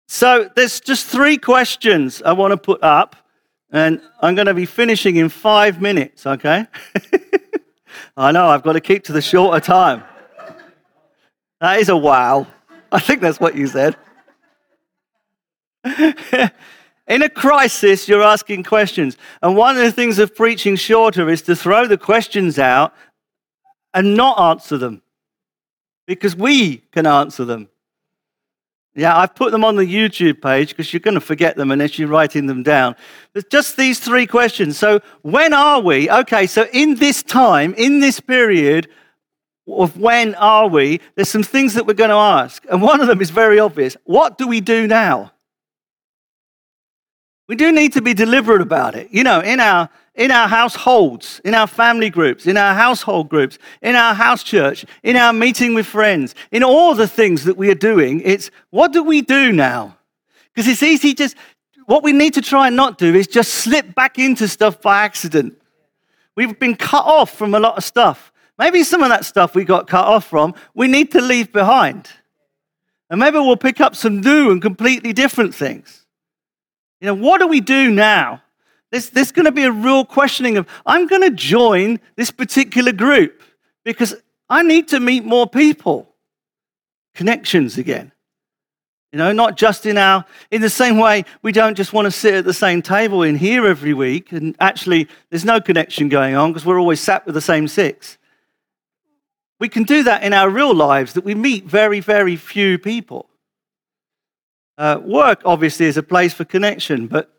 So 0.07 0.49
there's 0.55 0.79
just 0.79 1.07
three 1.07 1.37
questions 1.37 2.21
I 2.21 2.33
want 2.33 2.51
to 2.51 2.57
put 2.57 2.83
up, 2.83 3.15
and 3.71 4.01
I'm 4.21 4.35
going 4.35 4.47
to 4.47 4.53
be 4.53 4.65
finishing 4.65 5.15
in 5.15 5.29
five 5.29 5.81
minutes, 5.81 6.27
okay? 6.27 6.67
I 8.17 8.31
know, 8.31 8.47
I've 8.47 8.63
got 8.63 8.73
to 8.73 8.81
keep 8.81 9.03
to 9.05 9.13
the 9.13 9.21
shorter 9.21 9.59
time. 9.59 10.03
That 11.59 11.79
is 11.79 11.89
a 11.89 11.97
wow. 11.97 12.47
I 12.91 12.99
think 12.99 13.21
that's 13.21 13.39
what 13.39 13.55
you 13.55 13.67
said. 13.67 13.95
In 17.07 17.21
a 17.21 17.29
crisis, 17.29 18.07
you're 18.07 18.23
asking 18.23 18.63
questions. 18.63 19.17
And 19.41 19.55
one 19.55 19.77
of 19.77 19.83
the 19.83 19.91
things 19.91 20.17
of 20.17 20.35
preaching 20.35 20.75
shorter 20.75 21.29
is 21.29 21.43
to 21.43 21.55
throw 21.55 21.87
the 21.87 21.97
questions 21.97 22.57
out 22.57 22.93
and 23.93 24.15
not 24.15 24.39
answer 24.39 24.77
them 24.77 25.01
because 26.07 26.35
we 26.35 26.77
can 26.91 27.05
answer 27.05 27.45
them. 27.45 27.69
Yeah, 28.95 29.17
I've 29.17 29.35
put 29.35 29.51
them 29.51 29.65
on 29.65 29.75
the 29.75 29.83
YouTube 29.83 30.41
page 30.41 30.69
because 30.69 30.93
you're 30.93 31.01
going 31.01 31.15
to 31.15 31.21
forget 31.21 31.57
them 31.57 31.69
unless 31.69 31.99
you're 31.99 32.07
writing 32.07 32.47
them 32.47 32.63
down. 32.63 32.95
There's 33.33 33.45
just 33.45 33.75
these 33.75 33.99
three 33.99 34.25
questions. 34.25 34.77
So, 34.77 35.01
when 35.21 35.53
are 35.53 35.81
we? 35.81 36.09
Okay, 36.09 36.47
so 36.47 36.65
in 36.71 36.95
this 36.95 37.21
time, 37.21 37.73
in 37.77 37.99
this 37.99 38.21
period 38.21 38.87
of 39.67 39.99
when 39.99 40.33
are 40.35 40.69
we, 40.69 41.01
there's 41.15 41.27
some 41.27 41.43
things 41.43 41.73
that 41.73 41.85
we're 41.85 41.93
going 41.93 42.09
to 42.09 42.15
ask. 42.15 42.65
And 42.71 42.81
one 42.81 43.01
of 43.01 43.07
them 43.07 43.21
is 43.21 43.31
very 43.31 43.59
obvious. 43.59 43.97
What 44.05 44.37
do 44.37 44.47
we 44.47 44.61
do 44.61 44.87
now? 44.87 45.33
We 47.47 47.55
do 47.55 47.71
need 47.71 47.93
to 47.93 48.01
be 48.01 48.13
deliberate 48.13 48.61
about 48.61 48.95
it. 48.95 49.09
You 49.11 49.23
know, 49.23 49.39
in 49.39 49.59
our 49.59 49.89
in 50.15 50.31
our 50.31 50.47
households, 50.47 51.41
in 51.43 51.53
our 51.53 51.67
family 51.67 52.09
groups, 52.09 52.47
in 52.47 52.55
our 52.55 52.73
household 52.73 53.27
groups, 53.27 53.59
in 53.81 53.95
our 53.95 54.13
house 54.13 54.43
church, 54.43 54.85
in 55.03 55.17
our 55.17 55.33
meeting 55.33 55.73
with 55.73 55.85
friends, 55.85 56.33
in 56.51 56.63
all 56.63 56.95
the 56.95 57.07
things 57.07 57.43
that 57.43 57.57
we 57.57 57.69
are 57.69 57.75
doing, 57.75 58.21
it's 58.23 58.49
what 58.69 58.93
do 58.93 59.03
we 59.03 59.21
do 59.21 59.51
now? 59.51 59.97
Because 60.53 60.69
it's 60.69 60.81
easy 60.81 61.13
just 61.13 61.35
what 61.85 62.01
we 62.01 62.13
need 62.13 62.33
to 62.35 62.41
try 62.41 62.67
and 62.67 62.75
not 62.75 62.97
do 62.97 63.13
is 63.13 63.27
just 63.27 63.53
slip 63.53 63.93
back 63.93 64.17
into 64.17 64.47
stuff 64.47 64.81
by 64.81 65.03
accident. 65.03 65.61
We've 66.35 66.57
been 66.57 66.75
cut 66.75 67.05
off 67.05 67.37
from 67.37 67.53
a 67.53 67.59
lot 67.59 67.77
of 67.77 67.83
stuff. 67.83 68.31
Maybe 68.57 68.83
some 68.83 69.03
of 69.03 69.09
that 69.09 69.25
stuff 69.25 69.53
we 69.53 69.65
got 69.65 69.87
cut 69.87 70.05
off 70.05 70.25
from, 70.25 70.55
we 70.73 70.87
need 70.87 71.11
to 71.11 71.21
leave 71.21 71.51
behind. 71.51 72.09
And 73.09 73.19
maybe 73.19 73.37
we'll 73.37 73.57
pick 73.57 73.81
up 73.81 73.95
some 73.95 74.21
new 74.21 74.49
and 74.51 74.61
completely 74.61 75.13
different 75.13 75.53
things. 75.53 76.04
You 77.01 77.07
know, 77.07 77.13
what 77.13 77.39
do 77.39 77.47
we 77.47 77.61
do 77.61 77.91
now? 77.91 78.41
There's, 78.91 79.09
there's 79.09 79.31
going 79.31 79.45
to 79.45 79.51
be 79.51 79.63
a 79.63 79.71
real 79.71 80.05
questioning 80.05 80.57
of, 80.57 80.67
I'm 80.85 81.07
going 81.07 81.21
to 81.21 81.31
join 81.31 81.99
this 82.15 82.31
particular 82.31 82.91
group 82.91 83.41
because 83.83 84.15
I 84.49 84.63
need 84.63 84.87
to 84.89 84.99
meet 84.99 85.25
more 85.25 85.47
people. 85.47 86.13
Connections 87.13 87.77
again. 87.77 88.11
You 89.11 89.19
know, 89.19 89.31
not 89.31 89.55
just 89.55 89.85
in 89.85 89.97
our, 89.97 90.25
in 90.51 90.61
the 90.61 90.69
same 90.69 90.97
way, 90.97 91.23
we 91.41 91.51
don't 91.53 91.75
just 91.75 91.93
want 91.93 92.05
to 92.05 92.11
sit 92.11 92.33
at 92.33 92.45
the 92.45 92.53
same 92.53 92.81
table 92.81 93.23
in 93.23 93.37
here 93.37 93.65
every 93.65 93.93
week, 93.93 94.33
and 94.33 94.55
actually 94.59 95.07
there's 95.29 95.45
no 95.45 95.61
connection 95.61 96.09
going 96.09 96.35
on 96.35 96.51
because 96.51 96.65
we're 96.65 96.79
always 96.79 96.99
sat 96.99 97.25
with 97.25 97.33
the 97.33 97.41
same 97.41 97.67
six. 97.69 98.17
We 99.57 99.69
can 99.69 99.83
do 99.83 100.03
that 100.03 100.23
in 100.23 100.33
our 100.33 100.49
real 100.49 100.75
lives, 100.75 101.13
that 101.13 101.23
we 101.23 101.33
meet 101.33 101.63
very, 101.63 102.01
very 102.01 102.35
few 102.35 102.77
people. 102.77 103.29
Uh, 104.77 104.99
work, 105.03 105.41
obviously, 105.45 105.85
is 105.85 105.97
a 105.97 106.03
place 106.03 106.33
for 106.33 106.45
connection, 106.45 107.07
but 107.07 107.31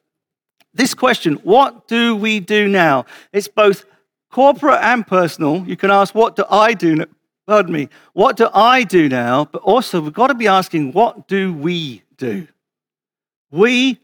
this 0.73 0.95
question, 0.95 1.35
what 1.37 1.89
do 1.89 2.15
we 2.15 2.41
do 2.41 2.69
now? 2.69 3.07
It's 3.33 3.49
both 3.49 3.85
corporate 4.31 4.81
and 4.83 5.07
personal. 5.07 5.65
You 5.67 5.77
can 5.77 5.91
ask, 5.91 6.15
what 6.15 6.37
do 6.37 6.45
I 6.51 6.75
do? 6.75 6.97
Now? 6.97 7.07
Pardon 7.47 7.73
me. 7.73 7.89
What 8.13 8.37
do 8.37 8.49
I 8.53 8.83
do 8.85 9.09
now? 9.09 9.47
But 9.47 9.63
also, 9.63 10.01
we've 10.01 10.13
got 10.13 10.27
to 10.29 10.35
be 10.35 10.49
asking, 10.49 10.93
what 10.93 11.29
do 11.29 11.55
we 11.55 12.03
do? 12.17 12.47
We, 13.51 13.99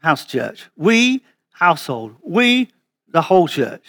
house 0.00 0.24
church. 0.24 0.68
We, 0.76 1.22
household. 1.52 2.16
We, 2.22 2.68
the 3.08 3.22
whole 3.22 3.46
church. 3.46 3.84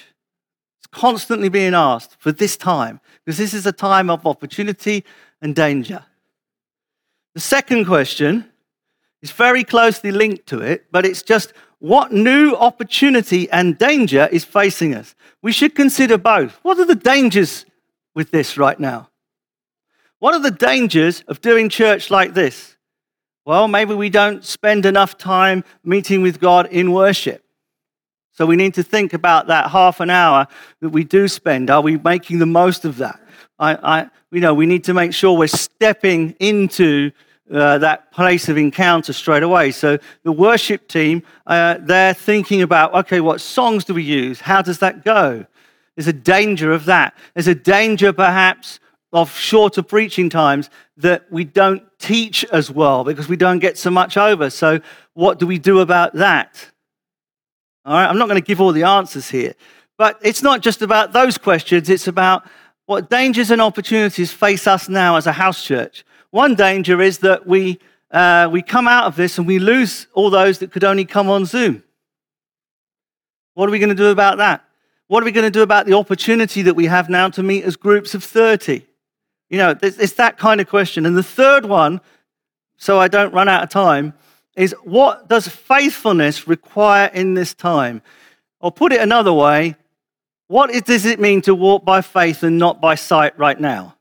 It's 0.78 0.88
constantly 0.92 1.50
being 1.50 1.74
asked 1.74 2.18
for 2.20 2.32
this 2.32 2.58
time 2.58 3.00
because 3.24 3.38
this 3.38 3.54
is 3.54 3.66
a 3.66 3.72
time 3.72 4.10
of 4.10 4.28
opportunity 4.28 5.06
and 5.42 5.56
danger. 5.56 6.06
The 7.34 7.42
second 7.42 7.86
question 7.86 8.50
is 9.22 9.32
very 9.32 9.64
closely 9.64 10.12
linked 10.12 10.46
to 10.48 10.60
it, 10.60 10.86
but 10.92 11.06
it's 11.06 11.24
just 11.24 11.54
what 11.80 12.12
new 12.12 12.56
opportunity 12.56 13.50
and 13.52 13.78
danger 13.78 14.30
is 14.32 14.46
facing 14.46 14.96
us? 14.96 15.16
We 15.42 15.52
should 15.52 15.76
consider 15.76 16.18
both. 16.18 16.60
What 16.62 16.80
are 16.80 16.86
the 16.86 16.96
dangers 16.96 17.66
with 18.16 18.32
this 18.32 18.58
right 18.58 18.80
now? 18.80 19.10
What 20.20 20.34
are 20.34 20.40
the 20.40 20.52
dangers 20.52 21.22
of 21.28 21.42
doing 21.42 21.68
church 21.68 22.10
like 22.10 22.34
this? 22.34 22.78
Well, 23.46 23.68
maybe 23.68 23.94
we 23.94 24.10
don't 24.10 24.46
spend 24.46 24.86
enough 24.86 25.18
time 25.18 25.66
meeting 25.84 26.22
with 26.22 26.40
God 26.40 26.68
in 26.68 26.94
worship. 26.94 27.44
So 28.32 28.46
we 28.46 28.56
need 28.56 28.76
to 28.76 28.84
think 28.84 29.14
about 29.14 29.48
that 29.48 29.70
half 29.72 30.00
an 30.00 30.10
hour 30.10 30.48
that 30.80 30.90
we 30.90 31.04
do 31.04 31.28
spend. 31.28 31.70
Are 31.70 31.82
we 31.82 31.98
making 31.98 32.40
the 32.40 32.46
most 32.46 32.86
of 32.86 32.98
that? 32.98 33.20
I, 33.64 34.00
I, 34.00 34.10
you 34.32 34.42
know, 34.42 34.54
we 34.54 34.66
need 34.66 34.84
to 34.86 34.94
make 34.94 35.14
sure 35.14 35.38
we're 35.38 35.48
stepping 35.48 36.36
into 36.40 37.12
uh, 37.52 37.78
that 37.78 38.12
place 38.12 38.50
of 38.50 38.58
encounter 38.58 39.14
straight 39.14 39.44
away. 39.44 39.72
So 39.72 40.00
the 40.24 40.34
worship 40.34 40.88
team, 40.90 41.24
uh, 41.48 41.78
they're 41.80 42.14
thinking 42.14 42.62
about, 42.62 42.94
okay, 42.94 43.22
what 43.22 43.40
songs 43.40 43.86
do 43.86 43.94
we 43.94 44.04
use? 44.04 44.42
How 44.42 44.62
does 44.62 44.80
that 44.80 45.06
go? 45.06 45.46
There's 45.96 46.08
a 46.08 46.14
danger 46.14 46.74
of 46.74 46.86
that. 46.86 47.16
There's 47.36 47.48
a 47.48 47.56
danger, 47.56 48.12
perhaps, 48.12 48.80
of 49.14 49.32
shorter 49.38 49.84
preaching 49.84 50.30
times 50.30 50.70
that 50.98 51.32
we 51.32 51.46
don't 51.46 51.84
teach 52.00 52.44
as 52.46 52.70
well 52.70 53.06
because 53.06 53.30
we 53.30 53.38
don't 53.38 53.60
get 53.60 53.78
so 53.78 53.92
much 53.92 54.18
over. 54.18 54.50
So 54.50 54.82
what 55.14 55.40
do 55.40 55.48
we 55.48 55.58
do 55.58 55.80
about 55.80 56.14
that? 56.16 56.70
All 57.86 57.94
right, 57.94 58.08
I'm 58.08 58.18
not 58.18 58.28
going 58.28 58.42
to 58.42 58.46
give 58.46 58.60
all 58.60 58.74
the 58.74 58.84
answers 58.84 59.30
here, 59.30 59.54
but 59.98 60.20
it's 60.22 60.42
not 60.42 60.62
just 60.62 60.82
about 60.82 61.14
those 61.14 61.38
questions. 61.38 61.90
It's 61.90 62.08
about 62.08 62.46
what 62.86 63.10
dangers 63.10 63.52
and 63.52 63.62
opportunities 63.62 64.32
face 64.32 64.68
us 64.68 64.90
now 64.90 65.16
as 65.16 65.28
a 65.28 65.32
house 65.32 65.64
church. 65.64 66.06
One 66.32 66.56
danger 66.56 67.02
is 67.02 67.20
that 67.20 67.48
we, 67.48 67.80
uh, 68.12 68.50
we 68.52 68.62
come 68.62 68.88
out 68.88 69.06
of 69.06 69.16
this 69.16 69.38
and 69.38 69.48
we 69.48 69.60
lose 69.60 70.08
all 70.14 70.30
those 70.30 70.60
that 70.60 70.72
could 70.72 70.84
only 70.84 71.06
come 71.06 71.30
on 71.30 71.46
Zoom. 71.46 71.84
What 73.54 73.70
are 73.70 73.72
we 73.72 73.80
going 73.80 73.90
to 73.90 73.96
do 73.96 74.08
about 74.08 74.38
that? 74.38 74.66
What 75.08 75.22
are 75.22 75.26
we 75.26 75.32
going 75.32 75.46
to 75.46 75.52
do 75.52 75.62
about 75.62 75.86
the 75.86 75.94
opportunity 75.94 76.64
that 76.64 76.76
we 76.76 76.88
have 76.88 77.10
now 77.10 77.30
to 77.30 77.44
meet 77.44 77.64
as 77.64 77.76
groups 77.76 78.16
of 78.16 78.24
30? 78.24 78.86
You 79.50 79.58
know, 79.58 79.76
it's 79.82 80.14
that 80.14 80.38
kind 80.38 80.60
of 80.60 80.68
question. 80.68 81.06
And 81.06 81.16
the 81.16 81.24
third 81.24 81.66
one, 81.66 82.02
so 82.78 83.00
I 83.00 83.08
don't 83.08 83.34
run 83.34 83.48
out 83.48 83.64
of 83.64 83.70
time, 83.70 84.14
is 84.56 84.76
what 84.84 85.30
does 85.30 85.48
faithfulness 85.48 86.48
require 86.48 87.12
in 87.14 87.36
this 87.36 87.54
time? 87.54 88.02
Or 88.60 88.72
put 88.72 88.92
it 88.92 89.02
another 89.02 89.34
way, 89.34 89.76
what 90.48 90.72
does 90.86 91.06
it 91.06 91.20
mean 91.20 91.42
to 91.42 91.56
walk 91.56 91.86
by 91.86 92.02
faith 92.02 92.44
and 92.44 92.58
not 92.58 92.82
by 92.82 92.96
sight 92.96 93.38
right 93.40 93.60
now? 93.60 93.96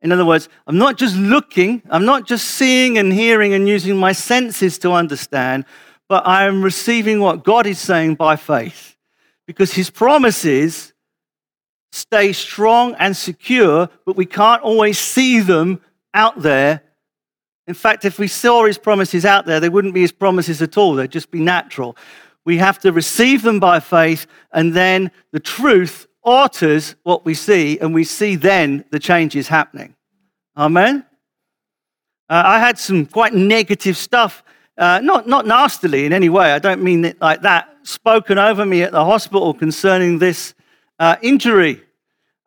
In 0.00 0.12
other 0.12 0.24
words, 0.24 0.48
I'm 0.66 0.78
not 0.78 0.96
just 0.96 1.16
looking, 1.16 1.82
I'm 1.90 2.04
not 2.04 2.26
just 2.26 2.46
seeing 2.46 2.98
and 2.98 3.12
hearing 3.12 3.52
and 3.52 3.68
using 3.68 3.96
my 3.96 4.12
senses 4.12 4.78
to 4.78 4.92
understand, 4.92 5.64
but 6.08 6.26
I 6.26 6.44
am 6.44 6.62
receiving 6.62 7.20
what 7.20 7.44
God 7.44 7.66
is 7.66 7.78
saying 7.78 8.14
by 8.14 8.36
faith. 8.36 8.96
because 9.48 9.72
his 9.72 9.88
promises 9.88 10.92
stay 11.90 12.34
strong 12.34 12.94
and 12.98 13.16
secure, 13.16 13.88
but 14.04 14.14
we 14.14 14.26
can't 14.26 14.62
always 14.62 14.98
see 14.98 15.40
them 15.40 15.80
out 16.12 16.42
there. 16.42 16.82
In 17.66 17.72
fact, 17.72 18.04
if 18.04 18.18
we 18.18 18.28
saw 18.28 18.66
his 18.66 18.76
promises 18.76 19.24
out 19.24 19.46
there, 19.46 19.58
they 19.58 19.70
wouldn't 19.70 19.94
be 19.94 20.02
his 20.02 20.12
promises 20.12 20.60
at 20.60 20.76
all, 20.76 20.94
they'd 20.94 21.10
just 21.10 21.30
be 21.30 21.40
natural. 21.40 21.96
We 22.48 22.56
have 22.56 22.78
to 22.78 22.92
receive 22.92 23.42
them 23.42 23.60
by 23.60 23.78
faith, 23.78 24.26
and 24.52 24.72
then 24.72 25.10
the 25.32 25.38
truth 25.38 26.06
alters 26.22 26.94
what 27.02 27.26
we 27.26 27.34
see, 27.34 27.78
and 27.78 27.92
we 27.92 28.04
see 28.04 28.36
then 28.36 28.86
the 28.90 28.98
changes 28.98 29.48
happening. 29.48 29.94
Amen? 30.56 31.04
Uh, 32.26 32.42
I 32.46 32.58
had 32.58 32.78
some 32.78 33.04
quite 33.04 33.34
negative 33.34 33.98
stuff, 33.98 34.42
uh, 34.78 34.98
not, 35.02 35.28
not 35.28 35.46
nastily 35.46 36.06
in 36.06 36.14
any 36.14 36.30
way, 36.30 36.52
I 36.52 36.58
don't 36.58 36.82
mean 36.82 37.04
it 37.04 37.20
like 37.20 37.42
that, 37.42 37.68
spoken 37.82 38.38
over 38.38 38.64
me 38.64 38.82
at 38.82 38.92
the 38.92 39.04
hospital 39.04 39.52
concerning 39.52 40.18
this 40.18 40.54
uh, 40.98 41.16
injury. 41.20 41.82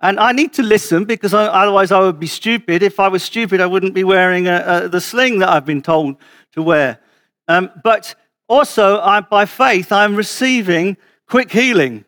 And 0.02 0.20
I 0.20 0.32
need 0.32 0.52
to 0.54 0.64
listen 0.64 1.06
because 1.06 1.36
I, 1.36 1.46
otherwise 1.46 1.92
I 1.92 2.00
would 2.00 2.20
be 2.20 2.26
stupid. 2.26 2.82
If 2.82 3.00
I 3.00 3.08
was 3.08 3.22
stupid, 3.22 3.62
I 3.62 3.68
wouldn't 3.68 3.94
be 3.94 4.04
wearing 4.04 4.48
a, 4.48 4.64
a, 4.66 4.90
the 4.90 5.00
sling 5.00 5.38
that 5.40 5.50
I've 5.50 5.68
been 5.68 5.84
told 5.84 6.16
to 6.54 6.64
wear. 6.64 7.00
Um, 7.48 7.70
but 7.84 8.16
also, 8.52 9.00
I, 9.00 9.22
by 9.22 9.46
faith, 9.46 9.94
I'm 9.94 10.14
receiving 10.14 10.98
quick 11.26 11.50
healing 11.50 12.04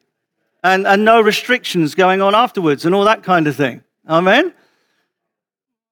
and, 0.61 0.85
and 0.85 1.05
no 1.05 1.21
restrictions 1.21 1.95
going 1.95 2.21
on 2.21 2.35
afterwards 2.35 2.85
and 2.85 2.93
all 2.93 3.05
that 3.05 3.23
kind 3.23 3.47
of 3.47 3.55
thing. 3.55 3.81
Amen? 4.09 4.53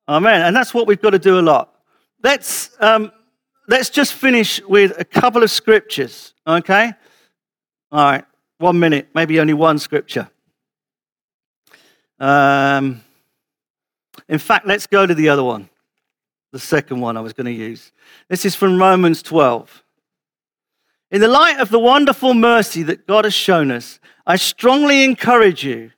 Amen. 0.09 0.41
And 0.41 0.53
that's 0.53 0.73
what 0.73 0.87
we've 0.87 1.01
got 1.01 1.11
to 1.11 1.19
do 1.19 1.39
a 1.39 1.41
lot. 1.41 1.73
Let's, 2.21 2.71
um, 2.81 3.13
let's 3.69 3.89
just 3.89 4.13
finish 4.13 4.61
with 4.63 4.99
a 4.99 5.05
couple 5.05 5.41
of 5.41 5.49
scriptures, 5.49 6.33
okay? 6.45 6.91
All 7.89 8.11
right, 8.11 8.25
one 8.57 8.77
minute, 8.77 9.07
maybe 9.15 9.39
only 9.39 9.53
one 9.53 9.79
scripture. 9.79 10.29
Um, 12.19 13.01
in 14.27 14.37
fact, 14.37 14.67
let's 14.67 14.85
go 14.85 15.07
to 15.07 15.15
the 15.15 15.29
other 15.29 15.45
one, 15.45 15.69
the 16.51 16.59
second 16.59 16.99
one 16.99 17.15
I 17.15 17.21
was 17.21 17.31
going 17.31 17.45
to 17.45 17.53
use. 17.53 17.93
This 18.27 18.43
is 18.43 18.53
from 18.53 18.77
Romans 18.77 19.21
12. 19.23 19.83
In 21.11 21.21
the 21.21 21.27
light 21.27 21.59
of 21.59 21.69
the 21.69 21.79
wonderful 21.79 22.33
mercy 22.33 22.83
that 22.83 23.05
God 23.05 23.25
has 23.25 23.33
shown 23.33 23.69
us, 23.69 23.99
I 24.25 24.37
strongly 24.37 25.03
encourage 25.03 25.63
you, 25.63 25.91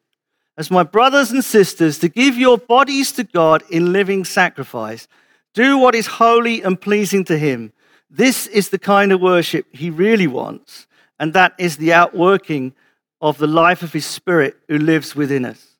as 0.57 0.71
my 0.71 0.83
brothers 0.83 1.31
and 1.31 1.45
sisters, 1.45 1.99
to 1.99 2.09
give 2.09 2.35
your 2.35 2.57
bodies 2.57 3.11
to 3.13 3.23
God 3.23 3.63
in 3.69 3.93
living 3.93 4.25
sacrifice. 4.25 5.07
Do 5.53 5.77
what 5.77 5.93
is 5.93 6.07
holy 6.07 6.63
and 6.63 6.81
pleasing 6.81 7.23
to 7.25 7.37
Him. 7.37 7.73
This 8.09 8.47
is 8.47 8.69
the 8.69 8.79
kind 8.79 9.11
of 9.11 9.21
worship 9.21 9.67
He 9.71 9.89
really 9.89 10.27
wants 10.27 10.87
and 11.19 11.33
that 11.33 11.53
is 11.57 11.77
the 11.77 11.93
outworking 11.93 12.73
of 13.21 13.37
the 13.37 13.47
life 13.47 13.81
of 13.81 13.93
His 13.93 14.05
Spirit 14.05 14.57
who 14.67 14.77
lives 14.77 15.15
within 15.15 15.45
us. 15.45 15.77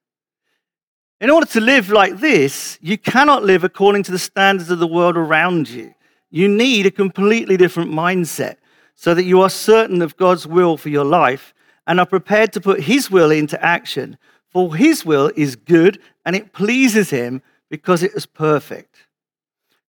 In 1.20 1.30
order 1.30 1.46
to 1.48 1.60
live 1.60 1.90
like 1.90 2.20
this, 2.20 2.78
you 2.82 2.98
cannot 2.98 3.44
live 3.44 3.66
according 3.66 4.04
to 4.04 4.12
the 4.12 4.20
standards 4.20 4.70
of 4.70 4.80
the 4.80 4.88
world 4.88 5.18
around 5.18 5.70
you. 5.70 5.94
You 6.30 6.48
need 6.48 6.86
a 6.86 6.92
completely 6.92 7.58
different 7.58 7.92
mindset 7.92 8.56
so 8.96 9.14
that 9.14 9.24
you 9.24 9.42
are 9.42 9.50
certain 9.50 10.02
of 10.02 10.18
God's 10.18 10.48
will 10.48 10.78
for 10.78 10.90
your 10.90 11.06
life 11.06 11.54
and 11.86 12.00
are 12.00 12.06
prepared 12.06 12.54
to 12.54 12.62
put 12.62 12.82
His 12.82 13.12
will 13.12 13.32
into 13.32 13.64
action. 13.64 14.18
For 14.48 14.76
His 14.76 15.06
will 15.06 15.32
is 15.36 15.56
good 15.56 16.00
and 16.26 16.36
it 16.36 16.54
pleases 16.54 17.10
Him 17.10 17.42
because 17.70 18.04
it 18.04 18.14
is 18.14 18.26
perfect. 18.26 19.08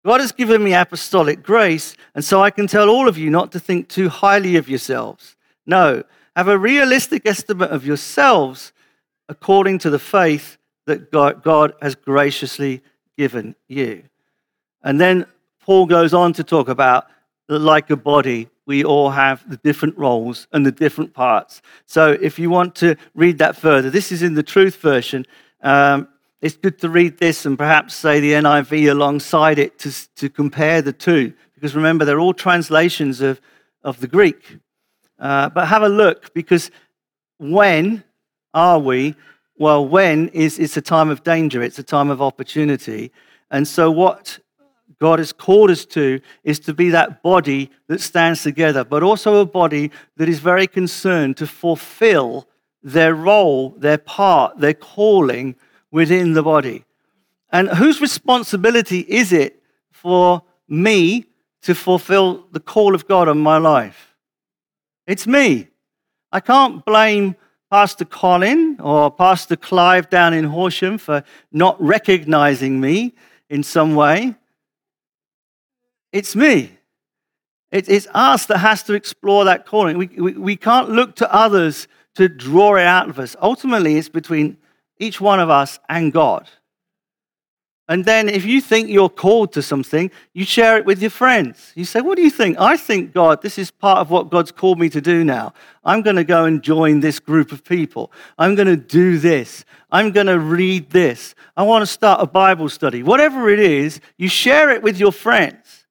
God 0.04 0.20
has 0.20 0.32
given 0.32 0.62
me 0.62 0.74
apostolic 0.74 1.42
grace, 1.42 1.96
and 2.14 2.22
so 2.22 2.42
I 2.42 2.50
can 2.50 2.66
tell 2.66 2.90
all 2.90 3.08
of 3.08 3.16
you 3.16 3.30
not 3.30 3.52
to 3.52 3.60
think 3.60 3.88
too 3.88 4.10
highly 4.10 4.56
of 4.56 4.68
yourselves. 4.68 5.34
No, 5.64 6.02
have 6.36 6.48
a 6.48 6.58
realistic 6.58 7.26
estimate 7.26 7.70
of 7.70 7.86
yourselves 7.86 8.72
according 9.28 9.78
to 9.78 9.90
the 9.90 9.98
faith 9.98 10.58
that 10.86 11.10
God 11.10 11.74
has 11.80 11.94
graciously 11.94 12.82
given 13.16 13.54
you. 13.68 14.02
And 14.82 15.00
then 15.00 15.24
Paul 15.60 15.86
goes 15.86 16.12
on 16.12 16.34
to 16.34 16.44
talk 16.44 16.68
about 16.68 17.06
like 17.48 17.88
a 17.90 17.96
body, 17.96 18.50
we 18.66 18.84
all 18.84 19.10
have 19.10 19.48
the 19.48 19.56
different 19.58 19.96
roles 19.98 20.46
and 20.52 20.64
the 20.64 20.72
different 20.72 21.12
parts. 21.12 21.60
So 21.86 22.12
if 22.12 22.38
you 22.38 22.50
want 22.50 22.74
to 22.76 22.96
read 23.14 23.38
that 23.38 23.56
further, 23.56 23.90
this 23.90 24.10
is 24.10 24.22
in 24.22 24.34
the 24.34 24.42
Truth 24.42 24.76
Version. 24.76 25.26
Um, 25.62 26.08
it's 26.40 26.56
good 26.56 26.78
to 26.80 26.88
read 26.88 27.18
this 27.18 27.46
and 27.46 27.56
perhaps 27.56 27.94
say 27.94 28.20
the 28.20 28.32
NIV 28.32 28.90
alongside 28.90 29.58
it 29.58 29.78
to, 29.80 30.14
to 30.16 30.28
compare 30.28 30.82
the 30.82 30.92
two. 30.92 31.32
Because 31.54 31.74
remember, 31.74 32.04
they're 32.04 32.20
all 32.20 32.34
translations 32.34 33.20
of, 33.20 33.40
of 33.82 34.00
the 34.00 34.08
Greek. 34.08 34.58
Uh, 35.18 35.48
but 35.48 35.68
have 35.68 35.82
a 35.82 35.88
look 35.88 36.34
because 36.34 36.70
when 37.38 38.04
are 38.52 38.78
we? 38.78 39.14
Well, 39.56 39.86
when 39.86 40.28
is 40.28 40.58
it's 40.58 40.76
a 40.76 40.82
time 40.82 41.10
of 41.10 41.22
danger, 41.22 41.62
it's 41.62 41.78
a 41.78 41.82
time 41.82 42.10
of 42.10 42.20
opportunity. 42.20 43.12
And 43.50 43.68
so, 43.68 43.90
what 43.90 44.38
God 44.98 45.18
has 45.18 45.32
called 45.32 45.70
us 45.70 45.84
to 45.86 46.20
is 46.42 46.58
to 46.60 46.74
be 46.74 46.90
that 46.90 47.22
body 47.22 47.70
that 47.88 48.00
stands 48.00 48.42
together, 48.42 48.84
but 48.84 49.02
also 49.02 49.40
a 49.40 49.46
body 49.46 49.90
that 50.16 50.28
is 50.28 50.38
very 50.38 50.66
concerned 50.66 51.36
to 51.38 51.46
fulfill 51.46 52.46
their 52.82 53.14
role, 53.14 53.70
their 53.70 53.98
part, 53.98 54.58
their 54.58 54.74
calling 54.74 55.56
within 55.90 56.34
the 56.34 56.42
body. 56.42 56.84
And 57.50 57.68
whose 57.68 58.00
responsibility 58.00 59.00
is 59.00 59.32
it 59.32 59.62
for 59.90 60.42
me 60.68 61.26
to 61.62 61.74
fulfill 61.74 62.46
the 62.52 62.60
call 62.60 62.94
of 62.94 63.06
God 63.06 63.28
on 63.28 63.38
my 63.38 63.58
life? 63.58 64.14
It's 65.06 65.26
me. 65.26 65.68
I 66.32 66.40
can't 66.40 66.84
blame 66.84 67.36
Pastor 67.70 68.04
Colin 68.04 68.78
or 68.80 69.10
Pastor 69.10 69.56
Clive 69.56 70.10
down 70.10 70.34
in 70.34 70.44
Horsham 70.44 70.98
for 70.98 71.24
not 71.52 71.80
recognizing 71.80 72.80
me 72.80 73.14
in 73.48 73.62
some 73.62 73.94
way. 73.94 74.34
It's 76.14 76.36
me. 76.36 76.70
it's 77.72 78.06
us 78.14 78.46
that 78.46 78.58
has 78.58 78.84
to 78.84 78.94
explore 78.94 79.44
that 79.46 79.66
calling. 79.66 79.98
We, 79.98 80.06
we, 80.06 80.32
we 80.34 80.56
can't 80.56 80.88
look 80.88 81.16
to 81.16 81.34
others 81.34 81.88
to 82.14 82.28
draw 82.28 82.76
it 82.76 82.84
out 82.84 83.08
of 83.08 83.18
us. 83.18 83.34
Ultimately, 83.42 83.96
it's 83.96 84.08
between 84.08 84.56
each 85.00 85.20
one 85.20 85.40
of 85.40 85.50
us 85.50 85.80
and 85.88 86.12
God. 86.12 86.48
And 87.88 88.04
then 88.04 88.28
if 88.28 88.44
you 88.44 88.60
think 88.60 88.90
you're 88.90 89.08
called 89.08 89.52
to 89.54 89.60
something, 89.60 90.08
you 90.34 90.44
share 90.44 90.78
it 90.78 90.86
with 90.86 91.02
your 91.02 91.10
friends. 91.10 91.72
You 91.74 91.84
say, 91.84 92.00
What 92.00 92.14
do 92.14 92.22
you 92.22 92.30
think? 92.30 92.60
I 92.60 92.76
think, 92.76 93.12
God, 93.12 93.42
this 93.42 93.58
is 93.58 93.72
part 93.72 93.98
of 93.98 94.08
what 94.08 94.30
God's 94.30 94.52
called 94.52 94.78
me 94.78 94.88
to 94.90 95.00
do 95.00 95.24
now. 95.24 95.52
I'm 95.82 96.02
going 96.02 96.14
to 96.14 96.24
go 96.24 96.44
and 96.44 96.62
join 96.62 97.00
this 97.00 97.18
group 97.18 97.50
of 97.50 97.64
people. 97.64 98.12
I'm 98.38 98.54
going 98.54 98.68
to 98.68 98.76
do 98.76 99.18
this. 99.18 99.64
I'm 99.90 100.12
going 100.12 100.28
to 100.28 100.38
read 100.38 100.90
this. 100.90 101.34
I 101.56 101.64
want 101.64 101.82
to 101.82 101.86
start 101.86 102.22
a 102.22 102.26
Bible 102.26 102.68
study. 102.68 103.02
Whatever 103.02 103.50
it 103.50 103.58
is, 103.58 104.00
you 104.16 104.28
share 104.28 104.70
it 104.70 104.80
with 104.80 105.00
your 105.00 105.12
friends. 105.12 105.83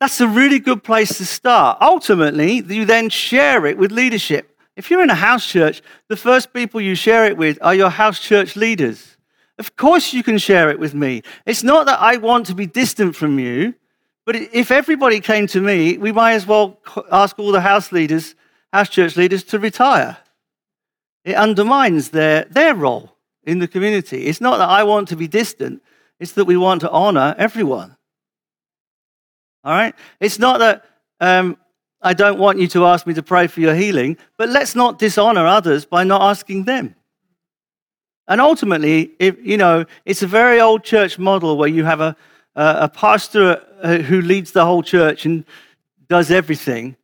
That's 0.00 0.20
a 0.20 0.28
really 0.28 0.58
good 0.58 0.82
place 0.84 1.16
to 1.18 1.24
start. 1.24 1.78
Ultimately, 1.80 2.62
you 2.62 2.84
then 2.84 3.08
share 3.08 3.64
it 3.64 3.78
with 3.78 3.92
leadership. 3.92 4.58
If 4.76 4.90
you're 4.90 5.02
in 5.02 5.08
a 5.08 5.14
house 5.14 5.46
church, 5.46 5.80
the 6.08 6.16
first 6.16 6.52
people 6.52 6.80
you 6.80 6.94
share 6.94 7.24
it 7.24 7.38
with 7.38 7.58
are 7.62 7.74
your 7.74 7.88
house 7.88 8.20
church 8.20 8.56
leaders. 8.56 9.16
Of 9.58 9.74
course, 9.76 10.12
you 10.12 10.22
can 10.22 10.36
share 10.36 10.70
it 10.70 10.78
with 10.78 10.92
me. 10.92 11.22
It's 11.46 11.62
not 11.62 11.86
that 11.86 11.98
I 11.98 12.18
want 12.18 12.46
to 12.46 12.54
be 12.54 12.66
distant 12.66 13.16
from 13.16 13.38
you, 13.38 13.74
but 14.26 14.36
if 14.36 14.70
everybody 14.70 15.20
came 15.20 15.46
to 15.46 15.60
me, 15.62 15.96
we 15.96 16.12
might 16.12 16.32
as 16.32 16.46
well 16.46 16.78
ask 17.10 17.38
all 17.38 17.52
the 17.52 17.62
house 17.62 17.90
leaders, 17.90 18.34
house 18.72 18.90
church 18.90 19.16
leaders, 19.16 19.44
to 19.44 19.58
retire. 19.58 20.18
It 21.24 21.36
undermines 21.36 22.10
their, 22.10 22.44
their 22.44 22.74
role 22.74 23.16
in 23.44 23.60
the 23.60 23.68
community. 23.68 24.26
It's 24.26 24.42
not 24.42 24.58
that 24.58 24.68
I 24.68 24.82
want 24.82 25.08
to 25.08 25.16
be 25.16 25.26
distant, 25.26 25.82
it's 26.20 26.32
that 26.32 26.44
we 26.44 26.56
want 26.58 26.82
to 26.82 26.90
honor 26.90 27.34
everyone. 27.38 27.95
All 29.66 29.72
right? 29.72 29.96
It's 30.20 30.38
not 30.38 30.60
that 30.60 30.84
um, 31.18 31.56
I 32.00 32.14
don't 32.14 32.38
want 32.38 32.60
you 32.60 32.68
to 32.68 32.86
ask 32.86 33.04
me 33.04 33.14
to 33.14 33.22
pray 33.22 33.48
for 33.48 33.60
your 33.60 33.74
healing, 33.74 34.16
but 34.36 34.48
let's 34.48 34.76
not 34.76 35.00
dishonor 35.00 35.44
others 35.44 35.84
by 35.84 36.04
not 36.04 36.22
asking 36.22 36.64
them. 36.64 36.94
And 38.28 38.40
ultimately, 38.40 39.10
if, 39.18 39.36
you 39.44 39.56
know, 39.56 39.84
it's 40.04 40.22
a 40.22 40.26
very 40.28 40.60
old 40.60 40.84
church 40.84 41.18
model 41.18 41.56
where 41.56 41.68
you 41.68 41.84
have 41.84 42.00
a, 42.00 42.16
a 42.54 42.88
pastor 42.88 43.60
uh, 43.82 43.98
who 43.98 44.20
leads 44.20 44.52
the 44.52 44.64
whole 44.64 44.84
church 44.84 45.26
and 45.26 45.44
does 46.08 46.30
everything. 46.30 46.96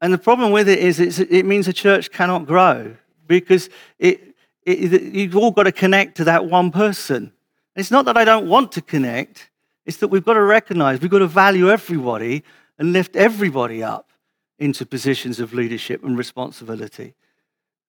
And 0.00 0.12
the 0.12 0.18
problem 0.18 0.52
with 0.52 0.68
it 0.68 0.78
is 0.78 1.00
it 1.18 1.44
means 1.44 1.66
a 1.66 1.72
church 1.72 2.12
cannot 2.12 2.46
grow 2.46 2.94
because 3.26 3.70
it, 3.98 4.36
it, 4.62 5.02
you've 5.02 5.36
all 5.36 5.50
got 5.50 5.64
to 5.64 5.72
connect 5.72 6.18
to 6.18 6.24
that 6.24 6.46
one 6.46 6.70
person. 6.70 7.32
It's 7.74 7.90
not 7.90 8.04
that 8.04 8.16
I 8.16 8.24
don't 8.24 8.48
want 8.48 8.70
to 8.72 8.80
connect, 8.80 9.50
it's 9.86 9.98
that 9.98 10.08
we've 10.08 10.24
got 10.24 10.34
to 10.34 10.42
recognize, 10.42 11.00
we've 11.00 11.10
got 11.10 11.18
to 11.18 11.26
value 11.26 11.70
everybody 11.70 12.44
and 12.78 12.92
lift 12.92 13.16
everybody 13.16 13.82
up 13.82 14.10
into 14.58 14.86
positions 14.86 15.40
of 15.40 15.52
leadership 15.52 16.04
and 16.04 16.16
responsibility. 16.16 17.14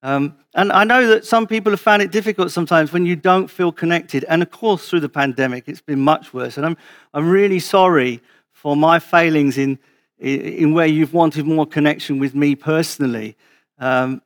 Um, 0.03 0.38
and 0.53 0.71
I 0.71 0.84
know 0.84 1.08
that 1.08 1.25
some 1.25 1.47
people 1.47 1.71
have 1.71 1.79
found 1.79 2.01
it 2.01 2.12
difficult 2.12 2.51
sometimes 2.51 2.91
when 2.91 3.05
you 3.05 3.15
don't 3.15 3.47
feel 3.47 3.71
connected. 3.71 4.23
And 4.25 4.43
of 4.43 4.51
course, 4.51 4.88
through 4.88 4.99
the 4.99 5.10
pandemic, 5.10 5.63
it's 5.67 5.81
been 5.81 6.01
much 6.01 6.34
worse. 6.34 6.58
And 6.58 6.65
I'm, 6.65 6.77
I'm 7.13 7.27
really 7.27 7.60
sorry 7.60 8.21
for 8.51 8.75
my 8.75 8.99
failings 8.99 9.58
in, 9.58 9.79
in 10.19 10.73
where 10.73 10.86
you've 10.86 11.13
wanted 11.13 11.45
more 11.45 11.65
connection 11.65 12.19
with 12.19 12.36
me 12.36 12.55
personally. 12.55 13.36
Um, 13.79 14.21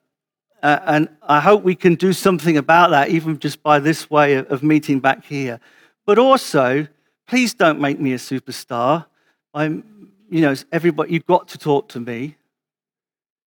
uh, 0.61 0.79
and 0.85 1.09
I 1.21 1.39
hope 1.39 1.63
we 1.63 1.75
can 1.75 1.95
do 1.95 2.11
something 2.11 2.57
about 2.57 2.89
that, 2.89 3.09
even 3.09 3.39
just 3.39 3.63
by 3.63 3.79
this 3.79 4.09
way 4.09 4.33
of, 4.33 4.51
of 4.51 4.63
meeting 4.63 4.99
back 4.99 5.23
here. 5.23 5.61
But 6.05 6.19
also, 6.19 6.87
please 7.29 7.53
don't 7.53 7.79
make 7.79 7.99
me 7.99 8.13
a 8.13 8.17
superstar. 8.17 9.05
I'm, 9.53 10.11
you 10.31 10.41
know, 10.41 10.55
everybody, 10.71 11.13
you've 11.13 11.27
got 11.27 11.47
to 11.49 11.59
talk 11.59 11.87
to 11.89 11.99
me 11.99 12.35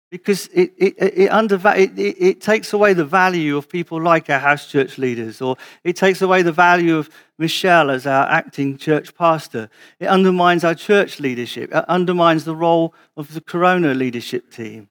because 0.09 0.47
it, 0.49 0.73
it, 0.77 0.95
it, 0.99 1.31
it, 1.31 1.99
it, 1.99 2.16
it, 2.21 2.40
takes 2.40 2.73
away 2.73 2.92
the 2.92 3.05
value 3.05 3.57
of 3.57 3.68
people 3.68 4.01
like 4.01 4.31
our 4.31 4.38
house 4.38 4.71
church 4.71 4.99
leaders, 4.99 5.42
or 5.42 5.57
it 5.83 5.97
takes 5.97 6.23
away 6.23 6.42
the 6.42 6.53
value 6.53 6.97
of 6.97 7.11
Michelle 7.38 7.90
as 7.90 8.07
our 8.07 8.29
acting 8.29 8.77
church 8.77 9.16
pastor. 9.16 9.68
It 9.99 10.07
undermines 10.07 10.62
our 10.62 10.77
church 10.77 11.18
leadership. 11.18 11.71
It 11.75 11.85
undermines 11.88 12.45
the 12.45 12.55
role 12.55 12.95
of 13.16 13.35
the 13.35 13.40
Corona 13.40 13.95
leadership 13.95 14.53
team, 14.53 14.90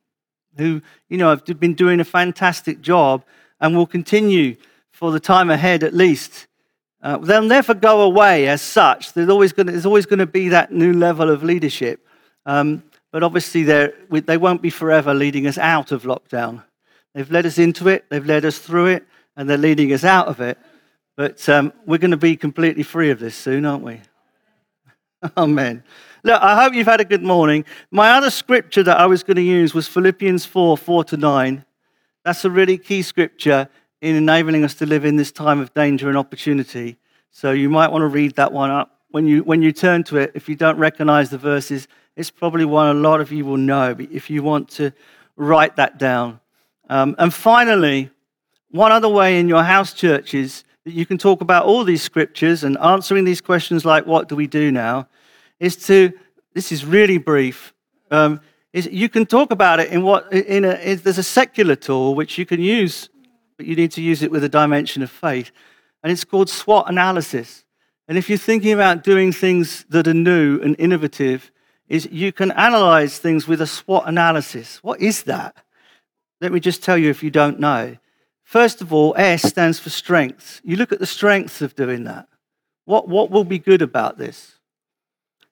who, 0.58 0.82
you 1.08 1.18
know, 1.18 1.30
have 1.30 1.46
been 1.46 1.76
doing 1.76 2.02
a 2.02 2.06
fantastic 2.06 2.82
job 2.82 3.24
and 3.62 3.74
will 3.74 3.88
continue 3.88 4.58
for 4.92 5.12
the 5.12 5.20
time 5.20 5.50
ahead 5.50 5.82
at 5.82 5.94
least. 5.94 6.48
Uh, 7.02 7.18
they'll 7.18 7.42
never 7.42 7.74
go 7.74 8.02
away 8.02 8.48
as 8.48 8.62
such. 8.62 9.14
There's 9.14 9.30
always 9.30 9.54
going 9.54 10.20
to, 10.20 10.26
be 10.26 10.50
that 10.50 10.72
new 10.72 10.94
level 10.94 11.30
of 11.30 11.44
leadership. 11.44 12.06
Um, 12.46 12.84
but 13.12 13.24
obviously, 13.24 13.64
they 13.64 14.38
won't 14.38 14.62
be 14.62 14.70
forever 14.70 15.14
leading 15.14 15.48
us 15.48 15.58
out 15.58 15.92
of 15.92 16.04
lockdown. 16.04 16.64
They've 17.14 17.30
led 17.30 17.46
us 17.46 17.58
into 17.58 17.90
it, 17.90 18.06
they've 18.10 18.26
led 18.26 18.46
us 18.46 18.58
through 18.58 18.88
it, 18.88 19.06
and 19.36 19.50
they're 19.50 19.58
leading 19.58 19.92
us 19.92 20.04
out 20.04 20.28
of 20.28 20.40
it. 20.40 20.58
But 21.18 21.48
um, 21.50 21.74
we're 21.86 21.98
going 21.98 22.12
to 22.12 22.18
be 22.18 22.38
completely 22.38 22.84
free 22.84 23.10
of 23.10 23.20
this 23.20 23.36
soon, 23.36 23.66
aren't 23.66 23.84
we? 23.84 24.00
Amen. 25.38 25.84
Look, 26.24 26.42
I 26.42 26.62
hope 26.62 26.74
you've 26.74 26.88
had 26.88 27.02
a 27.02 27.06
good 27.06 27.24
morning. 27.24 27.66
My 27.90 28.12
other 28.12 28.30
scripture 28.30 28.84
that 28.84 29.00
I 29.00 29.08
was 29.08 29.24
going 29.24 29.38
to 29.38 29.44
use 29.44 29.74
was 29.74 29.88
Philippians 29.88 30.46
4 30.46 30.78
4 30.78 31.04
to 31.06 31.18
9. 31.18 31.66
That's 32.24 32.46
a 32.46 32.50
really 32.50 32.78
key 32.78 33.02
scripture 33.02 33.68
in 34.02 34.16
enabling 34.16 34.64
us 34.64 34.74
to 34.76 34.86
live 34.86 35.06
in 35.06 35.16
this 35.16 35.32
time 35.32 35.60
of 35.60 35.74
danger 35.74 36.10
and 36.10 36.18
opportunity. 36.18 36.98
So 37.32 37.52
you 37.52 37.70
might 37.70 37.92
want 37.92 38.02
to 38.02 38.08
read 38.08 38.36
that 38.36 38.52
one 38.52 38.70
up. 38.70 39.00
When 39.12 39.28
you, 39.28 39.44
when 39.44 39.62
you 39.62 39.72
turn 39.72 40.04
to 40.06 40.18
it, 40.18 40.32
if 40.36 40.50
you 40.50 40.56
don't 40.56 40.78
recognize 40.78 41.30
the 41.30 41.38
verses, 41.38 41.88
it's 42.16 42.32
probably 42.32 42.66
one 42.66 42.96
a 42.96 43.00
lot 43.00 43.22
of 43.22 43.32
you 43.32 43.46
will 43.46 43.58
know 43.58 43.96
if 44.00 44.30
you 44.30 44.44
want 44.44 44.70
to 44.72 44.92
write 45.36 45.76
that 45.76 45.98
down. 45.98 46.40
Um, 46.90 47.16
and 47.18 47.34
finally, 47.34 48.10
one 48.72 48.92
other 48.92 49.10
way 49.10 49.40
in 49.40 49.48
your 49.48 49.64
house 49.64 49.94
churches 49.94 50.64
that 50.84 50.94
you 50.94 51.06
can 51.06 51.18
talk 51.18 51.42
about 51.42 51.66
all 51.66 51.84
these 51.84 52.02
scriptures 52.02 52.64
and 52.64 52.78
answering 52.80 53.24
these 53.24 53.42
questions 53.42 53.86
like, 53.86 54.06
what 54.06 54.28
do 54.28 54.36
we 54.36 54.48
do 54.48 54.72
now? 54.72 55.08
is 55.62 55.76
to, 55.76 56.12
this 56.54 56.72
is 56.72 56.84
really 56.84 57.20
brief, 57.20 57.74
um, 58.10 58.42
is 58.74 58.88
you 58.88 59.08
can 59.08 59.26
talk 59.26 59.52
about 59.52 59.80
it 59.80 59.92
in 59.92 60.02
what, 60.02 60.34
in 60.34 60.66
a, 60.66 60.96
there's 60.96 61.20
a 61.20 61.24
secular 61.24 61.76
tool 61.76 62.16
which 62.16 62.38
you 62.38 62.46
can 62.46 62.60
use, 62.60 63.10
but 63.62 63.68
you 63.68 63.76
need 63.76 63.92
to 63.92 64.02
use 64.02 64.24
it 64.24 64.32
with 64.32 64.44
a 64.44 64.50
dimension 64.50 65.04
of 65.04 65.12
faith. 65.12 65.52
And 66.02 66.12
it's 66.12 66.24
called 66.24 66.50
SWOT 66.50 66.90
analysis. 66.90 67.64
And 68.08 68.18
if 68.18 68.28
you're 68.28 68.40
thinking 68.40 68.74
about 68.74 69.04
doing 69.04 69.32
things 69.32 69.86
that 69.90 70.08
are 70.08 70.16
new 70.16 70.60
and 70.62 70.76
innovative, 70.80 71.52
is 71.88 72.10
you 72.12 72.32
can 72.32 72.50
analyze 72.54 73.20
things 73.20 73.48
with 73.48 73.62
a 73.62 73.68
SWOT 73.68 74.08
analysis. 74.08 74.82
What 74.82 75.00
is 75.00 75.22
that? 75.24 75.58
Let 76.40 76.52
me 76.52 76.60
just 76.60 76.82
tell 76.82 76.98
you 76.98 77.12
if 77.12 77.22
you 77.22 77.30
don't 77.30 77.60
know. 77.60 77.98
First 78.42 78.82
of 78.82 78.92
all, 78.92 79.14
S 79.16 79.44
stands 79.44 79.78
for 79.78 79.92
strengths. 79.92 80.60
You 80.64 80.76
look 80.76 80.92
at 80.92 80.98
the 80.98 81.06
strengths 81.06 81.62
of 81.62 81.76
doing 81.76 82.06
that. 82.06 82.28
What, 82.86 83.08
what 83.08 83.30
will 83.30 83.44
be 83.44 83.60
good 83.60 83.84
about 83.84 84.18
this? 84.18 84.54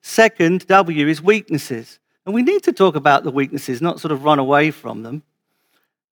Second, 0.02 0.66
W 0.66 1.06
is 1.06 1.22
weaknesses. 1.22 2.00
And 2.26 2.34
we 2.34 2.42
need 2.42 2.64
to 2.64 2.72
talk 2.72 2.96
about 2.96 3.22
the 3.22 3.30
weaknesses, 3.30 3.80
not 3.80 4.00
sort 4.00 4.10
of 4.10 4.24
run 4.24 4.40
away 4.40 4.72
from 4.72 5.04
them. 5.04 5.22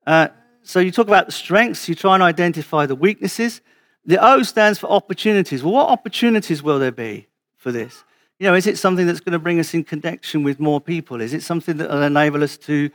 Uh, 0.06 0.28
so 0.68 0.81
you 0.81 0.90
talk 0.90 1.07
about 1.07 1.24
the 1.24 1.33
strengths, 1.33 1.88
you 1.88 1.94
try 1.94 2.12
and 2.12 2.22
identify 2.22 2.85
the 2.85 2.94
weaknesses. 2.94 3.62
The 4.04 4.22
O 4.22 4.42
stands 4.42 4.78
for 4.78 4.87
opportunities. 4.90 5.64
Well, 5.64 5.72
what 5.72 5.88
opportunities 5.88 6.62
will 6.62 6.78
there 6.78 6.92
be 6.92 7.26
for 7.57 7.72
this? 7.72 8.04
You 8.38 8.48
know, 8.48 8.54
is 8.54 8.66
it 8.66 8.76
something 8.76 9.07
that's 9.07 9.20
going 9.20 9.33
to 9.33 9.38
bring 9.38 9.61
us 9.61 9.72
in 9.72 9.83
connection 9.83 10.42
with 10.42 10.61
more 10.61 10.78
people? 10.78 11.22
Is 11.22 11.33
it 11.33 11.42
something 11.42 11.78
that 11.78 11.88
will 11.88 12.02
enable 12.02 12.44
us 12.44 12.59
to 12.59 12.90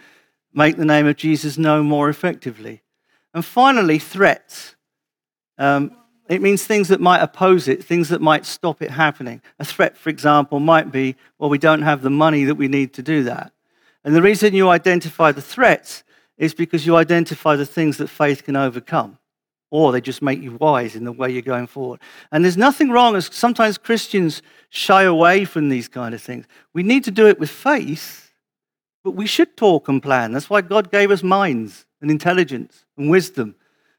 make 0.54 0.78
the 0.78 0.86
name 0.86 1.08
of 1.08 1.16
Jesus 1.16 1.58
known 1.58 1.88
more 1.88 2.10
effectively? 2.10 2.84
And 3.34 3.44
finally, 3.44 3.98
threats. 3.98 4.76
Um, 5.58 5.98
it 6.30 6.44
means 6.44 6.64
things 6.66 6.90
that 6.90 7.02
might 7.02 7.24
oppose 7.24 7.68
it, 7.68 7.84
things 7.84 8.10
that 8.10 8.22
might 8.22 8.46
stop 8.46 8.84
it 8.84 8.92
happening. 8.92 9.42
A 9.58 9.66
threat, 9.66 9.98
for 9.98 10.10
example, 10.10 10.60
might 10.60 10.92
be, 10.92 11.16
well, 11.40 11.50
we 11.50 11.58
don't 11.58 11.82
have 11.82 12.04
the 12.04 12.12
money 12.12 12.44
that 12.44 12.56
we 12.56 12.68
need 12.68 12.94
to 12.94 13.02
do 13.02 13.24
that. 13.24 13.52
And 14.04 14.16
the 14.16 14.22
reason 14.22 14.54
you 14.54 14.70
identify 14.70 15.32
the 15.32 15.42
threats 15.42 16.04
is 16.38 16.54
because 16.54 16.86
you 16.86 16.96
identify 16.96 17.56
the 17.56 17.66
things 17.66 17.98
that 17.98 18.08
faith 18.08 18.44
can 18.44 18.56
overcome 18.56 19.18
or 19.74 19.92
they 19.92 20.02
just 20.02 20.22
make 20.22 20.40
you 20.40 20.52
wise 20.60 20.96
in 20.96 21.04
the 21.04 21.12
way 21.12 21.32
you're 21.32 21.42
going 21.42 21.66
forward. 21.66 22.00
And 22.32 22.44
there's 22.46 22.58
nothing 22.58 22.90
wrong 22.90 23.16
as 23.16 23.30
sometimes 23.34 23.80
Christians 23.80 24.44
shy 24.70 25.02
away 25.02 25.46
from 25.46 25.70
these 25.70 25.88
kind 25.88 26.14
of 26.14 26.22
things. 26.22 26.46
We 26.74 26.84
need 26.84 27.04
to 27.06 27.12
do 27.12 27.26
it 27.28 27.40
with 27.40 27.50
faith, 27.50 28.32
but 29.04 29.12
we 29.12 29.26
should 29.26 29.58
talk 29.58 29.90
and 29.90 30.02
plan. 30.02 30.32
That's 30.32 30.48
why 30.48 30.62
God 30.62 30.92
gave 30.92 31.10
us 31.10 31.24
minds 31.24 31.88
and 32.02 32.12
intelligence 32.12 32.86
and 32.98 33.10
wisdom 33.10 33.56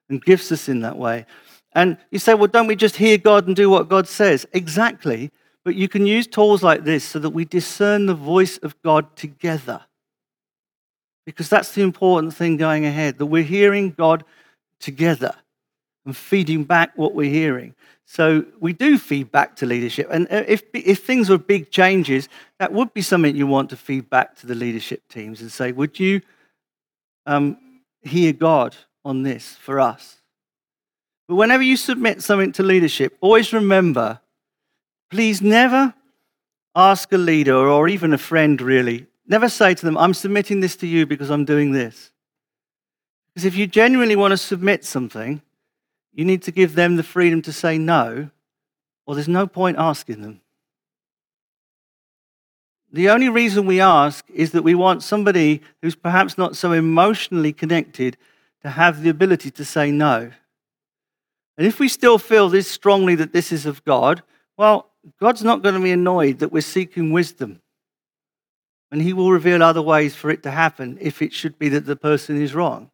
and 0.08 0.24
gifts 0.24 0.52
us 0.52 0.68
in 0.68 0.80
that 0.82 0.96
way. 0.96 1.26
And 1.72 1.98
you 2.12 2.20
say, 2.20 2.34
well, 2.34 2.46
don't 2.46 2.68
we 2.68 2.76
just 2.76 2.94
hear 2.94 3.18
God 3.18 3.48
and 3.48 3.56
do 3.56 3.68
what 3.68 3.88
God 3.88 4.06
says? 4.06 4.46
Exactly. 4.52 5.32
But 5.64 5.74
you 5.74 5.88
can 5.88 6.06
use 6.06 6.28
tools 6.28 6.62
like 6.62 6.84
this 6.84 7.02
so 7.02 7.18
that 7.18 7.30
we 7.30 7.44
discern 7.44 8.06
the 8.06 8.14
voice 8.14 8.58
of 8.58 8.80
God 8.82 9.16
together. 9.16 9.80
Because 11.26 11.48
that's 11.48 11.72
the 11.72 11.82
important 11.82 12.34
thing 12.34 12.56
going 12.56 12.84
ahead, 12.84 13.18
that 13.18 13.26
we're 13.26 13.42
hearing 13.42 13.90
God 13.90 14.24
together 14.78 15.34
and 16.04 16.16
feeding 16.16 16.64
back 16.64 16.92
what 16.96 17.14
we're 17.14 17.30
hearing. 17.30 17.74
So 18.04 18.44
we 18.60 18.74
do 18.74 18.98
feed 18.98 19.32
back 19.32 19.56
to 19.56 19.66
leadership. 19.66 20.08
And 20.10 20.26
uh, 20.30 20.44
if, 20.46 20.62
if 20.74 21.04
things 21.04 21.30
are 21.30 21.38
big 21.38 21.70
changes, 21.70 22.28
that 22.58 22.72
would 22.72 22.92
be 22.92 23.00
something 23.00 23.34
you 23.34 23.46
want 23.46 23.70
to 23.70 23.76
feed 23.76 24.10
back 24.10 24.36
to 24.36 24.46
the 24.46 24.54
leadership 24.54 25.08
teams 25.08 25.40
and 25.40 25.50
say, 25.50 25.72
would 25.72 25.98
you 25.98 26.20
um, 27.24 27.56
hear 28.02 28.34
God 28.34 28.76
on 29.04 29.22
this 29.22 29.56
for 29.56 29.80
us? 29.80 30.16
But 31.26 31.36
whenever 31.36 31.62
you 31.62 31.78
submit 31.78 32.22
something 32.22 32.52
to 32.52 32.62
leadership, 32.62 33.16
always 33.20 33.52
remember 33.52 34.20
please 35.10 35.40
never 35.40 35.94
ask 36.74 37.12
a 37.12 37.18
leader 37.18 37.56
or 37.56 37.86
even 37.86 38.12
a 38.12 38.18
friend, 38.18 38.60
really, 38.60 39.06
never 39.26 39.48
say 39.48 39.74
to 39.74 39.84
them, 39.84 39.96
I'm 39.96 40.14
submitting 40.14 40.60
this 40.60 40.76
to 40.76 40.86
you 40.86 41.06
because 41.06 41.30
I'm 41.30 41.44
doing 41.44 41.72
this. 41.72 42.12
Because 43.28 43.44
if 43.44 43.56
you 43.56 43.66
genuinely 43.66 44.16
want 44.16 44.32
to 44.32 44.36
submit 44.36 44.84
something, 44.84 45.42
you 46.12 46.24
need 46.24 46.42
to 46.42 46.52
give 46.52 46.74
them 46.74 46.96
the 46.96 47.02
freedom 47.02 47.42
to 47.42 47.52
say 47.52 47.78
no, 47.78 48.30
or 49.06 49.14
there's 49.14 49.28
no 49.28 49.46
point 49.46 49.78
asking 49.78 50.22
them. 50.22 50.40
The 52.92 53.10
only 53.10 53.28
reason 53.28 53.66
we 53.66 53.80
ask 53.80 54.24
is 54.32 54.52
that 54.52 54.62
we 54.62 54.76
want 54.76 55.02
somebody 55.02 55.62
who's 55.82 55.96
perhaps 55.96 56.38
not 56.38 56.56
so 56.56 56.70
emotionally 56.70 57.52
connected 57.52 58.16
to 58.62 58.70
have 58.70 59.02
the 59.02 59.10
ability 59.10 59.50
to 59.50 59.64
say 59.64 59.90
no. 59.90 60.30
And 61.58 61.66
if 61.66 61.80
we 61.80 61.88
still 61.88 62.18
feel 62.18 62.48
this 62.48 62.68
strongly 62.68 63.16
that 63.16 63.32
this 63.32 63.50
is 63.50 63.66
of 63.66 63.84
God, 63.84 64.22
well, 64.56 64.90
God's 65.20 65.42
not 65.42 65.62
going 65.62 65.74
to 65.74 65.80
be 65.80 65.90
annoyed 65.90 66.38
that 66.38 66.52
we're 66.52 66.60
seeking 66.60 67.10
wisdom. 67.10 67.60
And 68.94 69.02
He 69.02 69.12
will 69.12 69.30
reveal 69.30 69.62
other 69.62 69.82
ways 69.82 70.14
for 70.14 70.30
it 70.30 70.44
to 70.44 70.50
happen 70.50 70.96
if 71.00 71.20
it 71.20 71.32
should 71.34 71.58
be 71.58 71.68
that 71.70 71.84
the 71.84 71.96
person 71.96 72.40
is 72.40 72.54
wrong. 72.54 72.90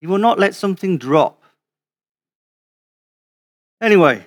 He 0.00 0.06
will 0.06 0.18
not 0.18 0.38
let 0.38 0.54
something 0.54 0.96
drop 0.96 1.44
Anyway, 3.84 4.26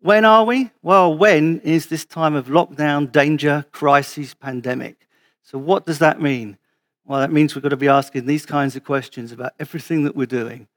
when 0.00 0.26
are 0.26 0.44
we? 0.44 0.70
Well, 0.82 1.16
when 1.16 1.60
is 1.60 1.86
this 1.86 2.04
time 2.04 2.34
of 2.34 2.48
lockdown, 2.48 3.10
danger, 3.10 3.64
crisis, 3.72 4.34
pandemic? 4.34 5.08
So, 5.42 5.56
what 5.56 5.86
does 5.86 5.98
that 6.00 6.20
mean? 6.20 6.58
Well, 7.06 7.20
that 7.20 7.32
means 7.32 7.54
we've 7.54 7.62
got 7.62 7.70
to 7.70 7.78
be 7.78 7.88
asking 7.88 8.26
these 8.26 8.44
kinds 8.44 8.76
of 8.76 8.84
questions 8.84 9.32
about 9.32 9.52
everything 9.58 10.04
that 10.04 10.14
we're 10.14 10.26
doing 10.26 10.68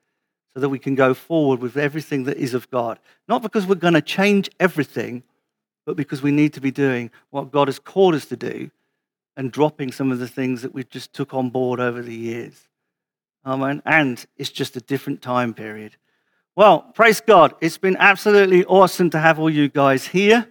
so 0.53 0.61
that 0.61 0.69
we 0.69 0.79
can 0.79 0.95
go 0.95 1.13
forward 1.13 1.59
with 1.59 1.75
everything 1.75 2.23
that 2.23 2.37
is 2.37 2.53
of 2.53 2.71
God. 2.71 2.99
Not 3.27 3.41
because 3.41 3.65
we're 3.65 3.75
going 3.75 3.93
to 3.95 4.01
change 4.01 4.49
everything, 4.61 5.23
but 5.87 5.95
because 5.95 6.21
we 6.21 6.31
need 6.31 6.51
to 6.51 6.59
be 6.59 6.69
doing 6.69 7.09
what 7.29 7.49
God 7.49 7.69
has 7.69 7.79
called 7.79 8.13
us 8.13 8.25
to 8.25 8.35
do 8.35 8.69
and 9.37 9.53
dropping 9.53 9.93
some 9.93 10.11
of 10.11 10.19
the 10.19 10.27
things 10.27 10.61
that 10.61 10.73
we 10.73 10.83
just 10.83 11.13
took 11.13 11.33
on 11.33 11.49
board 11.49 11.79
over 11.79 12.01
the 12.01 12.13
years. 12.13 12.67
Amen. 13.45 13.81
And 13.85 14.23
it's 14.35 14.49
just 14.49 14.75
a 14.75 14.81
different 14.81 15.21
time 15.21 15.53
period. 15.53 15.95
Well, 16.57 16.81
praise 16.93 17.21
God. 17.21 17.53
It's 17.61 17.77
been 17.77 17.95
absolutely 18.01 18.65
awesome 18.65 19.09
to 19.11 19.19
have 19.19 19.39
all 19.39 19.49
you 19.49 19.69
guys 19.69 20.05
here. 20.05 20.45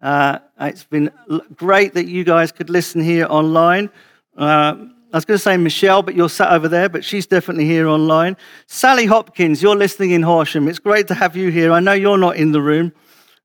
Uh, 0.00 0.38
it's 0.58 0.84
been 0.84 1.10
great 1.54 1.92
that 1.92 2.06
you 2.06 2.24
guys 2.24 2.50
could 2.50 2.70
listen 2.70 3.02
here 3.02 3.26
online. 3.28 3.90
Uh, 4.38 4.74
I 5.12 5.16
was 5.18 5.26
going 5.26 5.36
to 5.36 5.42
say 5.42 5.58
Michelle, 5.58 6.02
but 6.02 6.14
you're 6.14 6.30
sat 6.30 6.50
over 6.50 6.66
there, 6.66 6.88
but 6.88 7.04
she's 7.04 7.26
definitely 7.26 7.66
here 7.66 7.88
online. 7.88 8.38
Sally 8.66 9.04
Hopkins, 9.04 9.62
you're 9.62 9.76
listening 9.76 10.12
in 10.12 10.22
Horsham. 10.22 10.66
It's 10.66 10.78
great 10.78 11.08
to 11.08 11.14
have 11.14 11.36
you 11.36 11.50
here. 11.50 11.72
I 11.72 11.80
know 11.80 11.92
you're 11.92 12.16
not 12.16 12.36
in 12.36 12.52
the 12.52 12.62
room. 12.62 12.94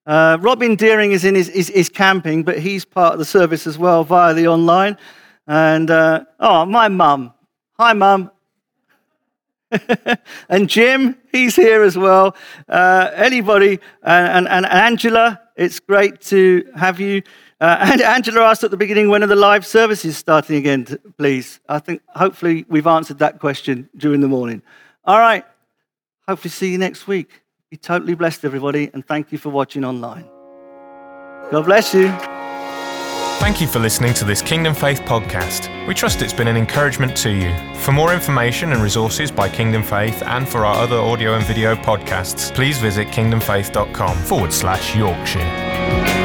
Uh, 0.06 0.38
Robin 0.42 0.76
Deering 0.76 1.12
is 1.12 1.24
in 1.24 1.36
his, 1.36 1.50
is, 1.50 1.70
is, 1.70 1.90
camping, 1.90 2.44
but 2.44 2.60
he's 2.60 2.84
part 2.84 3.14
of 3.14 3.20
the 3.20 3.26
service 3.26 3.66
as 3.66 3.78
well 3.78 4.04
via 4.04 4.34
the 4.34 4.48
online. 4.48 4.98
And 5.48 5.90
uh, 5.90 6.26
oh, 6.40 6.66
my 6.66 6.90
mum, 6.90 7.34
Hi, 7.80 7.94
Mum. 7.94 8.30
and 10.50 10.70
Jim, 10.70 11.18
he's 11.32 11.56
here 11.56 11.82
as 11.82 11.98
well. 11.98 12.36
Uh, 12.70 13.10
anybody, 13.16 13.80
and, 14.04 14.48
and, 14.48 14.48
and, 14.48 14.66
Angela, 14.68 15.42
it's 15.56 15.80
great 15.80 16.22
to 16.22 16.70
have 16.76 17.00
you. 17.00 17.24
Uh, 17.60 17.78
and 17.82 18.02
Angela 18.02 18.44
asked 18.44 18.64
at 18.64 18.70
the 18.70 18.78
beginning, 18.78 19.10
when 19.10 19.24
are 19.24 19.28
the 19.28 19.36
live 19.36 19.66
services 19.66 20.16
starting 20.18 20.56
again, 20.56 20.86
please? 21.18 21.60
I 21.68 21.80
think 21.80 22.04
hopefully 22.10 22.64
we've 22.70 22.86
answered 22.86 23.18
that 23.20 23.40
question 23.40 23.90
during 23.98 24.22
the 24.22 24.28
morning. 24.28 24.62
All 25.04 25.18
right. 25.18 25.44
Hopefully, 26.28 26.52
see 26.52 26.72
you 26.72 26.78
next 26.78 27.08
week. 27.08 27.43
Be 27.74 27.78
totally 27.78 28.14
blessed, 28.14 28.46
everybody, 28.46 28.92
and 28.94 29.04
thank 29.04 29.32
you 29.32 29.40
for 29.40 29.50
watching 29.50 29.84
online. 29.84 30.30
God 31.50 31.66
bless 31.66 31.92
you. 31.92 32.10
Thank 33.40 33.62
you 33.62 33.68
for 33.68 33.80
listening 33.80 34.14
to 34.14 34.26
this 34.26 34.44
Kingdom 34.44 34.76
Faith 34.76 35.02
podcast. 35.02 35.88
We 35.88 35.96
trust 35.96 36.22
it's 36.22 36.34
been 36.34 36.48
an 36.48 36.56
encouragement 36.56 37.18
to 37.18 37.32
you. 37.32 37.52
For 37.78 37.92
more 37.92 38.14
information 38.14 38.74
and 38.74 38.84
resources 38.84 39.32
by 39.32 39.50
Kingdom 39.50 39.82
Faith 39.82 40.22
and 40.22 40.48
for 40.48 40.68
our 40.68 40.76
other 40.76 40.98
audio 40.98 41.34
and 41.34 41.44
video 41.48 41.76
podcasts, 41.76 42.54
please 42.54 42.78
visit 42.78 43.08
kingdomfaith.com 43.08 44.18
forward 44.20 44.54
slash 44.54 44.96
Yorkshire. 44.96 46.23